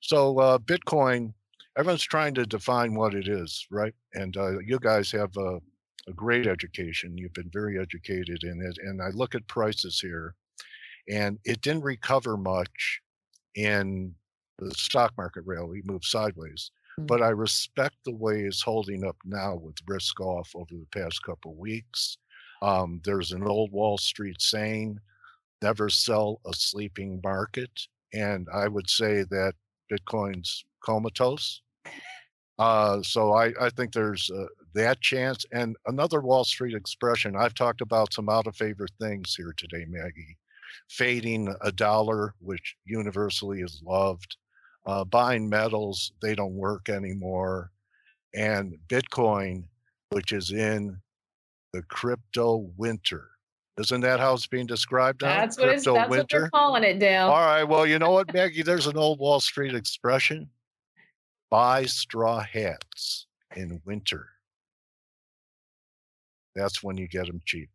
So 0.00 0.38
uh, 0.38 0.58
Bitcoin, 0.58 1.32
everyone's 1.76 2.02
trying 2.02 2.34
to 2.34 2.46
define 2.46 2.94
what 2.94 3.14
it 3.14 3.28
is, 3.28 3.66
right? 3.70 3.94
And 4.14 4.36
uh, 4.36 4.58
you 4.60 4.78
guys 4.78 5.10
have 5.12 5.36
a, 5.36 5.60
a 6.08 6.12
great 6.12 6.46
education. 6.46 7.18
You've 7.18 7.34
been 7.34 7.50
very 7.52 7.78
educated 7.78 8.44
in 8.44 8.60
it. 8.62 8.78
And 8.82 9.02
I 9.02 9.08
look 9.10 9.34
at 9.34 9.46
prices 9.46 10.00
here, 10.00 10.34
and 11.08 11.38
it 11.44 11.60
didn't 11.60 11.82
recover 11.82 12.36
much 12.36 13.00
in 13.54 14.14
the 14.58 14.70
stock 14.72 15.12
market 15.16 15.44
rally, 15.46 15.82
moved 15.84 16.04
sideways. 16.04 16.70
Mm-hmm. 16.98 17.06
But 17.06 17.22
I 17.22 17.28
respect 17.28 17.96
the 18.04 18.14
way 18.14 18.42
it's 18.42 18.62
holding 18.62 19.04
up 19.04 19.16
now 19.24 19.54
with 19.56 19.76
risk 19.86 20.20
off 20.20 20.50
over 20.54 20.72
the 20.72 20.86
past 20.98 21.22
couple 21.22 21.54
weeks. 21.54 22.18
Um, 22.62 23.00
there's 23.04 23.32
an 23.32 23.42
old 23.42 23.72
Wall 23.72 23.98
Street 23.98 24.40
saying, 24.40 24.98
never 25.62 25.88
sell 25.88 26.40
a 26.46 26.52
sleeping 26.52 27.20
market. 27.22 27.70
And 28.12 28.48
I 28.52 28.68
would 28.68 28.88
say 28.88 29.24
that 29.30 29.54
Bitcoin's 29.90 30.64
comatose. 30.84 31.62
Uh, 32.58 33.02
so 33.02 33.32
I, 33.32 33.52
I 33.60 33.70
think 33.70 33.92
there's 33.92 34.30
uh, 34.30 34.46
that 34.74 35.00
chance. 35.00 35.44
And 35.52 35.76
another 35.86 36.20
Wall 36.20 36.44
Street 36.44 36.74
expression, 36.74 37.36
I've 37.36 37.54
talked 37.54 37.80
about 37.80 38.12
some 38.12 38.28
out 38.28 38.46
of 38.46 38.56
favor 38.56 38.86
things 39.00 39.34
here 39.34 39.54
today, 39.56 39.84
Maggie. 39.88 40.36
Fading 40.88 41.54
a 41.62 41.72
dollar, 41.72 42.34
which 42.40 42.76
universally 42.84 43.60
is 43.60 43.82
loved. 43.84 44.36
Uh, 44.86 45.04
buying 45.04 45.48
metals, 45.48 46.12
they 46.22 46.34
don't 46.34 46.54
work 46.54 46.88
anymore. 46.88 47.70
And 48.34 48.78
Bitcoin, 48.88 49.64
which 50.10 50.32
is 50.32 50.50
in 50.50 50.98
the 51.72 51.82
crypto 51.82 52.70
winter. 52.76 53.28
Isn't 53.78 54.00
that 54.02 54.20
how 54.20 54.34
it's 54.34 54.46
being 54.46 54.66
described 54.66 55.22
now? 55.22 55.28
That's, 55.28 55.58
what, 55.58 55.68
it's, 55.68 55.84
that's 55.84 56.10
what 56.10 56.28
they're 56.28 56.50
calling 56.50 56.84
it, 56.84 56.98
Dale. 56.98 57.28
All 57.28 57.46
right. 57.46 57.64
Well, 57.64 57.86
you 57.86 57.98
know 57.98 58.10
what, 58.10 58.32
Maggie? 58.34 58.62
There's 58.62 58.86
an 58.86 58.96
old 58.96 59.18
Wall 59.18 59.40
Street 59.40 59.74
expression 59.74 60.50
buy 61.50 61.84
straw 61.84 62.40
hats 62.40 63.26
in 63.56 63.80
winter. 63.84 64.28
That's 66.54 66.82
when 66.82 66.96
you 66.96 67.08
get 67.08 67.26
them 67.26 67.40
cheap. 67.44 67.70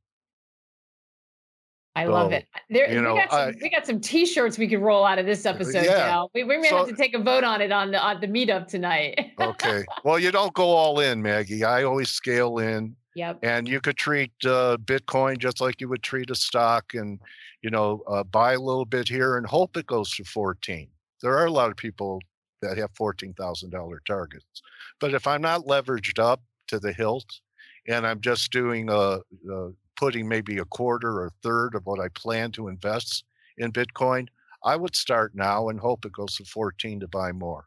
I 1.96 2.06
so, 2.06 2.12
love 2.12 2.34
it. 2.34 2.46
There, 2.70 2.92
you 2.92 3.02
know, 3.02 3.14
we, 3.14 3.22
got 3.22 3.32
some, 3.32 3.40
I, 3.40 3.54
we 3.62 3.70
got 3.70 3.88
some 3.88 4.02
T-shirts 4.02 4.58
we 4.58 4.68
could 4.68 4.82
roll 4.82 5.06
out 5.06 5.18
of 5.18 5.26
this 5.26 5.46
episode. 5.46 5.86
Yeah. 5.86 6.10
Dale. 6.10 6.32
We, 6.34 6.44
we 6.44 6.58
may 6.58 6.70
so, 6.70 6.78
have 6.80 6.88
to 6.88 6.96
take 6.96 7.14
a 7.14 7.20
vote 7.20 7.46
on 7.46 7.62
it 7.62 7.72
on 7.72 7.92
the 7.92 8.00
on 8.02 8.20
the 8.20 8.28
meetup 8.28 8.68
tonight. 8.68 9.32
okay. 9.40 9.86
Well, 10.04 10.20
you 10.20 10.32
don't 10.32 10.54
go 10.54 10.66
all 10.66 11.00
in, 11.00 11.22
Maggie. 11.22 11.64
I 11.64 11.84
always 11.84 12.10
scale 12.10 12.60
in. 12.60 12.96
Yep. 13.16 13.40
And 13.44 13.68
you 13.68 13.80
could 13.80 13.96
treat 13.96 14.32
uh, 14.44 14.76
Bitcoin 14.84 15.38
just 15.38 15.62
like 15.62 15.80
you 15.80 15.88
would 15.88 16.04
treat 16.04 16.30
a 16.30 16.36
stock, 16.36 16.94
and 16.94 17.20
you 17.62 17.70
know, 17.70 18.04
uh, 18.08 18.24
buy 18.24 18.54
a 18.54 18.60
little 18.60 18.86
bit 18.86 19.08
here 19.08 19.38
and 19.38 19.48
hope 19.48 19.78
it 19.78 19.88
goes 19.88 20.12
to 20.16 20.26
14. 20.26 20.90
There 21.22 21.38
are 21.38 21.46
a 21.46 21.52
lot 21.52 21.72
of 21.72 21.78
people 21.78 22.20
that 22.62 22.78
have 22.78 22.92
fourteen 22.94 23.34
thousand 23.34 23.70
dollar 23.70 24.02
targets, 24.06 24.62
but 25.00 25.14
if 25.14 25.26
I'm 25.28 25.42
not 25.42 25.62
leveraged 25.62 26.20
up 26.20 26.42
to 26.68 26.78
the 26.78 26.92
hilt, 26.92 27.40
and 27.88 28.06
I'm 28.06 28.22
just 28.22 28.52
doing 28.52 28.90
a, 28.90 29.20
a 29.52 29.70
putting 29.96 30.28
maybe 30.28 30.58
a 30.58 30.66
quarter 30.66 31.10
or 31.20 31.28
a 31.28 31.32
third 31.44 31.76
of 31.76 31.86
what 31.86 32.00
I 32.00 32.10
plan 32.10 32.52
to 32.54 32.68
invest 32.68 33.24
in 33.58 33.72
Bitcoin, 33.72 34.28
I 34.64 34.76
would 34.76 34.96
start 34.96 35.34
now 35.36 35.70
and 35.70 35.80
hope 35.80 36.06
it 36.06 36.12
goes 36.12 36.36
to 36.38 36.46
14 36.46 37.02
to 37.02 37.08
buy 37.08 37.32
more. 37.32 37.66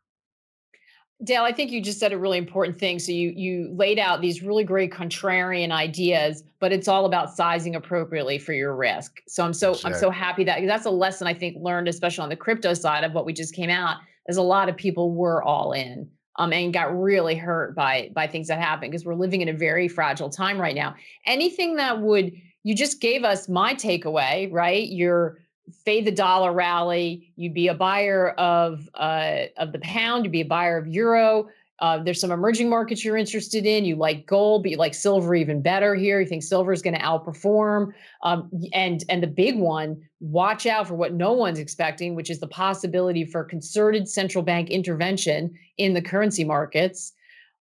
Dale, 1.24 1.42
I 1.42 1.52
think 1.52 1.72
you 1.72 1.80
just 1.80 1.98
said 1.98 2.12
a 2.12 2.18
really 2.18 2.38
important 2.38 2.78
thing. 2.78 3.00
So 3.00 3.10
you 3.10 3.32
you 3.34 3.74
laid 3.74 3.98
out 3.98 4.20
these 4.20 4.40
really 4.40 4.62
great 4.62 4.92
contrarian 4.92 5.72
ideas, 5.72 6.44
but 6.60 6.72
it's 6.72 6.86
all 6.86 7.06
about 7.06 7.34
sizing 7.34 7.74
appropriately 7.74 8.38
for 8.38 8.52
your 8.52 8.76
risk. 8.76 9.20
So 9.26 9.44
I'm 9.44 9.52
so 9.52 9.70
exactly. 9.70 9.92
I'm 9.92 9.98
so 9.98 10.10
happy 10.10 10.44
that 10.44 10.64
that's 10.66 10.86
a 10.86 10.90
lesson 10.90 11.26
I 11.26 11.34
think 11.34 11.56
learned, 11.60 11.88
especially 11.88 12.22
on 12.22 12.28
the 12.28 12.36
crypto 12.36 12.72
side 12.72 13.02
of 13.02 13.14
what 13.14 13.26
we 13.26 13.32
just 13.32 13.52
came 13.52 13.70
out. 13.70 13.96
Is 14.28 14.36
a 14.36 14.42
lot 14.42 14.68
of 14.68 14.76
people 14.76 15.12
were 15.12 15.42
all 15.42 15.72
in 15.72 16.08
um, 16.38 16.52
and 16.52 16.72
got 16.72 16.98
really 16.98 17.34
hurt 17.34 17.74
by 17.74 18.10
by 18.14 18.26
things 18.26 18.48
that 18.48 18.60
happen 18.60 18.88
because 18.88 19.04
we're 19.04 19.14
living 19.14 19.42
in 19.42 19.48
a 19.48 19.52
very 19.52 19.88
fragile 19.88 20.30
time 20.30 20.58
right 20.58 20.74
now. 20.74 20.94
Anything 21.26 21.76
that 21.76 22.00
would 22.00 22.32
you 22.62 22.74
just 22.74 23.00
gave 23.00 23.24
us 23.24 23.48
my 23.48 23.74
takeaway, 23.74 24.50
right? 24.50 24.88
You're 24.88 25.38
fade 25.84 26.06
the 26.06 26.12
dollar 26.12 26.52
rally. 26.52 27.32
You'd 27.36 27.54
be 27.54 27.68
a 27.68 27.74
buyer 27.74 28.30
of 28.30 28.88
uh, 28.94 29.46
of 29.56 29.72
the 29.72 29.80
pound. 29.80 30.24
You'd 30.24 30.32
be 30.32 30.40
a 30.40 30.46
buyer 30.46 30.78
of 30.78 30.86
euro. 30.86 31.48
Uh, 31.80 32.02
there's 32.02 32.20
some 32.20 32.32
emerging 32.32 32.68
markets 32.68 33.04
you're 33.04 33.16
interested 33.16 33.64
in. 33.64 33.84
You 33.84 33.96
like 33.96 34.26
gold, 34.26 34.64
but 34.64 34.72
you 34.72 34.76
like 34.76 34.94
silver 34.94 35.34
even 35.34 35.62
better 35.62 35.94
here. 35.94 36.20
You 36.20 36.26
think 36.26 36.42
silver 36.42 36.72
is 36.72 36.82
going 36.82 36.94
to 36.94 37.02
outperform. 37.02 37.92
Um, 38.22 38.50
and 38.72 39.04
and 39.08 39.22
the 39.22 39.28
big 39.28 39.56
one, 39.58 40.02
watch 40.20 40.66
out 40.66 40.88
for 40.88 40.94
what 40.94 41.14
no 41.14 41.32
one's 41.32 41.58
expecting, 41.58 42.14
which 42.14 42.30
is 42.30 42.40
the 42.40 42.48
possibility 42.48 43.24
for 43.24 43.44
concerted 43.44 44.08
central 44.08 44.42
bank 44.42 44.70
intervention 44.70 45.54
in 45.76 45.94
the 45.94 46.02
currency 46.02 46.44
markets. 46.44 47.12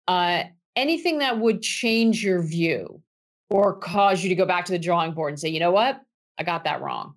Uh, 0.08 0.44
anything 0.76 1.18
that 1.18 1.38
would 1.38 1.60
change 1.60 2.24
your 2.24 2.42
view 2.42 3.02
or 3.50 3.76
cause 3.76 4.22
you 4.22 4.28
to 4.28 4.34
go 4.34 4.46
back 4.46 4.64
to 4.64 4.72
the 4.72 4.78
drawing 4.78 5.12
board 5.12 5.32
and 5.32 5.40
say, 5.40 5.48
you 5.48 5.60
know 5.60 5.72
what, 5.72 6.00
I 6.38 6.42
got 6.42 6.64
that 6.64 6.80
wrong. 6.80 7.14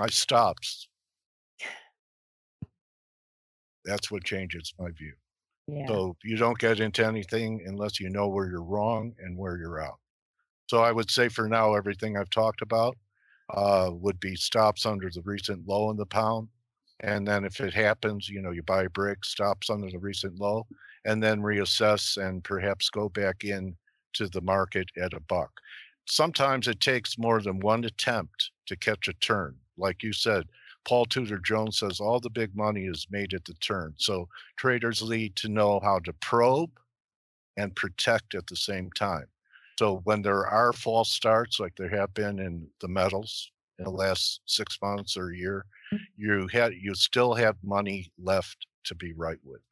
I 0.00 0.08
stops. 0.08 0.88
That's 3.84 4.10
what 4.10 4.24
changes 4.24 4.74
my 4.78 4.90
view. 4.90 5.14
Yeah. 5.66 5.86
So 5.88 6.16
you 6.24 6.36
don't 6.36 6.58
get 6.58 6.80
into 6.80 7.04
anything 7.06 7.62
unless 7.66 8.00
you 8.00 8.08
know 8.10 8.28
where 8.28 8.48
you're 8.48 8.62
wrong 8.62 9.14
and 9.18 9.36
where 9.36 9.56
you're 9.58 9.80
out. 9.82 9.98
So 10.68 10.82
I 10.82 10.92
would 10.92 11.10
say 11.10 11.28
for 11.28 11.48
now, 11.48 11.74
everything 11.74 12.16
I've 12.16 12.30
talked 12.30 12.62
about 12.62 12.96
uh, 13.50 13.90
would 13.92 14.20
be 14.20 14.36
stops 14.36 14.86
under 14.86 15.10
the 15.10 15.22
recent 15.22 15.66
low 15.66 15.90
in 15.90 15.96
the 15.96 16.06
pound. 16.06 16.48
And 17.00 17.26
then 17.26 17.44
if 17.44 17.60
it 17.60 17.74
happens, 17.74 18.28
you 18.28 18.40
know, 18.42 18.50
you 18.50 18.62
buy 18.62 18.84
a 18.84 18.90
brick, 18.90 19.24
stops 19.24 19.70
under 19.70 19.90
the 19.90 19.98
recent 19.98 20.38
low, 20.38 20.66
and 21.04 21.22
then 21.22 21.40
reassess 21.40 22.16
and 22.16 22.44
perhaps 22.44 22.90
go 22.90 23.08
back 23.08 23.44
in 23.44 23.76
to 24.14 24.28
the 24.28 24.42
market 24.42 24.88
at 25.00 25.14
a 25.14 25.20
buck. 25.20 25.50
Sometimes 26.06 26.68
it 26.68 26.80
takes 26.80 27.18
more 27.18 27.40
than 27.40 27.60
one 27.60 27.84
attempt 27.84 28.50
to 28.66 28.76
catch 28.76 29.08
a 29.08 29.14
turn 29.14 29.58
like 29.76 30.02
you 30.02 30.12
said, 30.12 30.44
Paul 30.84 31.04
Tudor 31.04 31.38
Jones 31.38 31.78
says 31.78 32.00
all 32.00 32.20
the 32.20 32.30
big 32.30 32.54
money 32.56 32.86
is 32.86 33.06
made 33.10 33.34
at 33.34 33.44
the 33.44 33.54
turn. 33.54 33.94
So 33.98 34.28
traders 34.56 35.02
need 35.02 35.36
to 35.36 35.48
know 35.48 35.80
how 35.82 35.98
to 36.00 36.12
probe 36.14 36.70
and 37.56 37.74
protect 37.76 38.34
at 38.34 38.46
the 38.46 38.56
same 38.56 38.90
time. 38.92 39.26
So 39.78 40.00
when 40.04 40.22
there 40.22 40.46
are 40.46 40.72
false 40.72 41.10
starts, 41.10 41.60
like 41.60 41.74
there 41.76 41.88
have 41.88 42.12
been 42.14 42.38
in 42.38 42.66
the 42.80 42.88
metals 42.88 43.50
in 43.78 43.84
the 43.84 43.90
last 43.90 44.40
six 44.46 44.78
months 44.82 45.16
or 45.16 45.30
a 45.30 45.36
year, 45.36 45.64
mm. 45.92 45.98
you 46.16 46.48
had 46.52 46.74
you 46.74 46.94
still 46.94 47.34
have 47.34 47.56
money 47.62 48.12
left 48.22 48.66
to 48.84 48.94
be 48.94 49.12
right 49.14 49.38
with. 49.44 49.62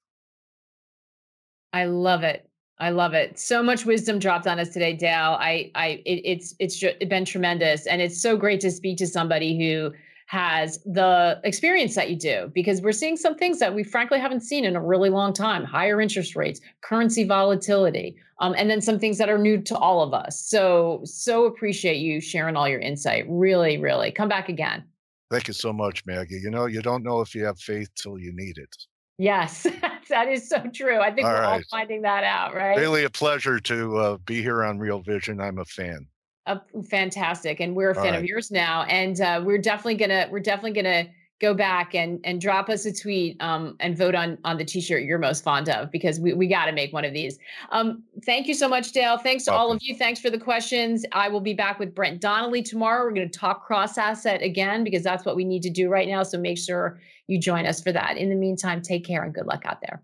I 1.73 1.85
love 1.85 2.23
it. 2.23 2.49
I 2.81 2.91
love 2.91 3.13
it. 3.13 3.39
So 3.39 3.63
much 3.63 3.85
wisdom 3.85 4.19
dropped 4.19 4.47
on 4.47 4.61
us 4.61 4.71
today, 4.71 4.95
Dale. 4.95 5.37
I, 5.41 5.71
I, 5.75 6.03
it, 6.07 6.23
it's, 6.25 6.55
it's 6.61 6.83
been 7.07 7.25
tremendous, 7.25 7.87
and 7.87 8.01
it's 8.01 8.23
so 8.23 8.37
great 8.37 8.61
to 8.61 8.71
speak 8.71 8.99
to 8.99 9.07
somebody 9.07 9.59
who 9.59 9.93
has 10.29 10.79
the 10.85 11.41
experience 11.43 11.95
that 11.95 12.11
you 12.11 12.17
do 12.17 12.53
because 12.55 12.83
we're 12.83 12.93
seeing 12.93 13.17
some 13.17 13.35
things 13.35 13.59
that 13.59 13.75
we 13.75 13.83
frankly 13.83 14.21
haven't 14.21 14.43
seen 14.43 14.63
in 14.63 14.77
a 14.77 14.81
really 14.81 15.09
long 15.09 15.33
time 15.33 15.65
higher 15.65 16.03
interest 16.03 16.37
rates 16.37 16.61
currency 16.83 17.25
volatility 17.25 18.15
um, 18.41 18.55
and 18.59 18.69
then 18.69 18.83
some 18.83 18.99
things 18.99 19.17
that 19.17 19.31
are 19.31 19.39
new 19.39 19.59
to 19.59 19.75
all 19.79 20.03
of 20.03 20.13
us 20.13 20.39
so 20.39 21.01
so 21.05 21.47
appreciate 21.47 21.97
you 21.97 22.21
sharing 22.21 22.57
all 22.57 22.69
your 22.69 22.79
insight 22.79 23.25
really 23.27 23.79
really 23.79 24.11
come 24.11 24.29
back 24.29 24.51
again 24.51 24.85
thank 25.31 25.49
you 25.49 25.55
so 25.55 25.73
much 25.73 26.05
maggie 26.05 26.39
you 26.43 26.51
know 26.51 26.67
you 26.67 26.83
don't 26.83 27.03
know 27.03 27.23
if 27.23 27.35
you 27.35 27.43
have 27.43 27.59
faith 27.59 27.89
till 27.97 28.19
you 28.19 28.31
need 28.35 28.59
it 28.59 28.77
Yes, 29.21 29.67
that 30.11 30.29
is 30.29 30.49
so 30.49 30.63
true. 30.73 31.01
I 31.01 31.11
think 31.11 31.27
all 31.27 31.33
we're 31.33 31.41
right. 31.41 31.55
all 31.55 31.61
finding 31.73 32.03
that 32.03 32.23
out, 32.23 32.55
right? 32.55 32.79
Really 32.79 33.03
a 33.03 33.11
pleasure 33.11 33.59
to 33.59 33.97
uh, 33.97 34.17
be 34.19 34.43
here 34.43 34.63
on 34.63 34.79
Real 34.79 35.01
Vision. 35.01 35.41
I'm 35.41 35.59
a 35.59 35.65
fan. 35.65 36.07
Uh, 36.49 36.59
fantastic, 36.89 37.61
and 37.61 37.77
we're 37.77 37.91
a 37.91 37.95
fan 37.95 38.13
right. 38.13 38.15
of 38.17 38.25
yours 38.25 38.51
now, 38.51 38.83
and 38.85 39.21
uh, 39.21 39.43
we're 39.45 39.59
definitely 39.59 39.97
gonna 39.97 40.27
we're 40.31 40.41
definitely 40.41 40.73
gonna 40.73 41.07
go 41.41 41.55
back 41.55 41.95
and 41.95 42.21
and 42.25 42.41
drop 42.41 42.69
us 42.69 42.85
a 42.85 42.93
tweet 42.93 43.41
um, 43.41 43.77
and 43.81 43.97
vote 43.97 44.15
on 44.15 44.39
on 44.45 44.57
the 44.57 44.65
t-shirt 44.65 45.05
you're 45.05 45.19
most 45.19 45.45
fond 45.45 45.69
of 45.69 45.91
because 45.91 46.19
we, 46.19 46.33
we 46.33 46.47
got 46.47 46.67
to 46.67 46.73
make 46.73 46.93
one 46.93 47.05
of 47.05 47.13
these. 47.13 47.39
Um, 47.71 48.03
thank 48.25 48.49
you 48.49 48.55
so 48.55 48.69
much 48.69 48.93
dale. 48.93 49.19
Thanks 49.19 49.45
to 49.45 49.51
Welcome. 49.51 49.67
all 49.67 49.73
of 49.73 49.83
you. 49.83 49.95
Thanks 49.95 50.21
for 50.21 50.31
the 50.31 50.39
questions. 50.39 51.05
I 51.13 51.29
will 51.29 51.41
be 51.41 51.55
back 51.55 51.79
with 51.79 51.95
brent 51.95 52.21
donnelly 52.21 52.63
tomorrow. 52.63 53.05
We're 53.05 53.13
going 53.13 53.31
to 53.31 53.39
talk 53.39 53.67
cross 53.67 53.99
asset 53.99 54.43
again 54.43 54.85
because 54.85 55.03
that's 55.03 55.25
what 55.25 55.37
we 55.37 55.45
need 55.45 55.63
to 55.63 55.71
do 55.71 55.89
right 55.89 56.09
now 56.09 56.23
so 56.23 56.39
make 56.39 56.59
sure 56.59 56.99
you 57.27 57.39
join 57.39 57.67
us 57.67 57.81
for 57.81 57.93
that. 57.93 58.17
In 58.17 58.31
the 58.31 58.37
meantime 58.37 58.83
take 58.83 59.05
care 59.05 59.23
and 59.23 59.35
good 59.35 59.47
luck 59.47 59.63
out 59.65 59.81
there 59.81 60.03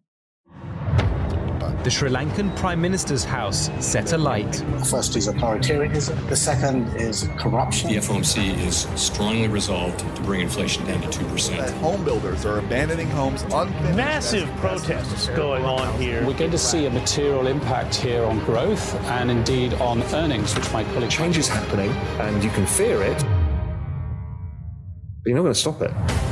the 1.85 1.91
Sri 1.91 2.09
Lankan 2.09 2.57
Prime 2.57 2.81
Minister's 2.81 3.25
house 3.25 3.71
set 3.79 4.15
alight. 4.15 4.51
The 4.53 4.85
first 4.87 5.17
is 5.17 5.29
authoritarianism, 5.29 6.31
the 6.31 6.37
second 6.37 6.89
is 6.97 7.29
corruption. 7.37 7.91
The 7.91 7.99
FOMC 7.99 8.59
is 8.67 8.89
strongly 8.97 9.49
resolved 9.49 9.99
to 9.99 10.23
bring 10.23 10.41
inflation 10.41 10.87
down 10.87 11.03
to 11.03 11.09
2%. 11.09 11.71
Home 11.81 12.03
builders 12.03 12.47
are 12.47 12.59
abandoning 12.59 13.11
homes 13.11 13.43
unfinished. 13.53 13.97
Massive 13.97 14.49
protests 14.57 15.29
going 15.29 15.67
on 15.67 16.01
here. 16.01 16.27
We're 16.27 16.39
going 16.39 16.53
to 16.53 16.59
see 16.59 16.87
a 16.87 16.91
material 16.91 17.49
impact 17.49 17.95
here 17.95 18.25
on 18.25 18.43
growth 18.47 18.95
and 19.11 19.31
indeed 19.31 19.75
on 19.75 20.03
earnings, 20.15 20.55
which 20.55 20.73
my 20.73 20.85
colleague. 20.85 21.11
Change 21.11 21.37
is 21.37 21.49
happening 21.49 21.91
and 22.19 22.43
you 22.43 22.49
can 22.51 22.67
fear 22.67 23.03
it, 23.03 23.19
but 23.19 25.27
you're 25.27 25.37
not 25.37 25.43
going 25.43 25.53
to 25.53 25.61
stop 25.61 25.83
it. 25.83 26.24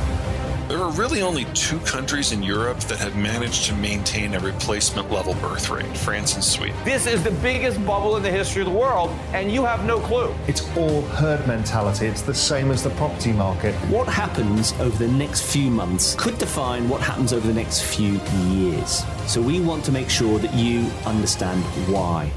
There 0.83 0.91
are 0.91 0.95
really 0.99 1.21
only 1.21 1.45
two 1.53 1.79
countries 1.79 2.33
in 2.33 2.43
Europe 2.43 2.77
that 2.81 2.99
have 2.99 3.15
managed 3.15 3.67
to 3.67 3.75
maintain 3.75 4.33
a 4.33 4.39
replacement 4.41 5.09
level 5.09 5.33
birth 5.35 5.69
rate 5.69 5.95
France 5.95 6.35
and 6.35 6.43
Sweden. 6.43 6.75
This 6.83 7.07
is 7.07 7.23
the 7.23 7.31
biggest 7.31 7.83
bubble 7.85 8.17
in 8.17 8.21
the 8.21 8.29
history 8.29 8.63
of 8.63 8.67
the 8.67 8.77
world, 8.77 9.09
and 9.31 9.49
you 9.49 9.63
have 9.63 9.85
no 9.85 10.01
clue. 10.01 10.35
It's 10.45 10.61
all 10.75 11.03
herd 11.03 11.47
mentality. 11.47 12.07
It's 12.07 12.21
the 12.21 12.33
same 12.33 12.69
as 12.69 12.83
the 12.83 12.89
property 12.89 13.31
market. 13.31 13.73
What 13.89 14.09
happens 14.09 14.73
over 14.73 14.97
the 14.97 15.09
next 15.09 15.49
few 15.53 15.69
months 15.69 16.15
could 16.15 16.37
define 16.37 16.89
what 16.89 16.99
happens 16.99 17.31
over 17.31 17.47
the 17.47 17.53
next 17.53 17.83
few 17.83 18.19
years. 18.49 19.05
So 19.25 19.41
we 19.41 19.61
want 19.61 19.85
to 19.85 19.93
make 19.93 20.09
sure 20.09 20.37
that 20.37 20.53
you 20.53 20.91
understand 21.05 21.63
why. 21.87 22.29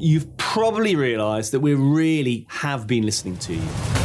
You've 0.00 0.36
probably 0.38 0.96
realised 0.96 1.52
that 1.52 1.60
we 1.60 1.74
really 1.74 2.46
have 2.48 2.88
been 2.88 3.04
listening 3.04 3.36
to 3.36 3.54
you. 3.54 3.99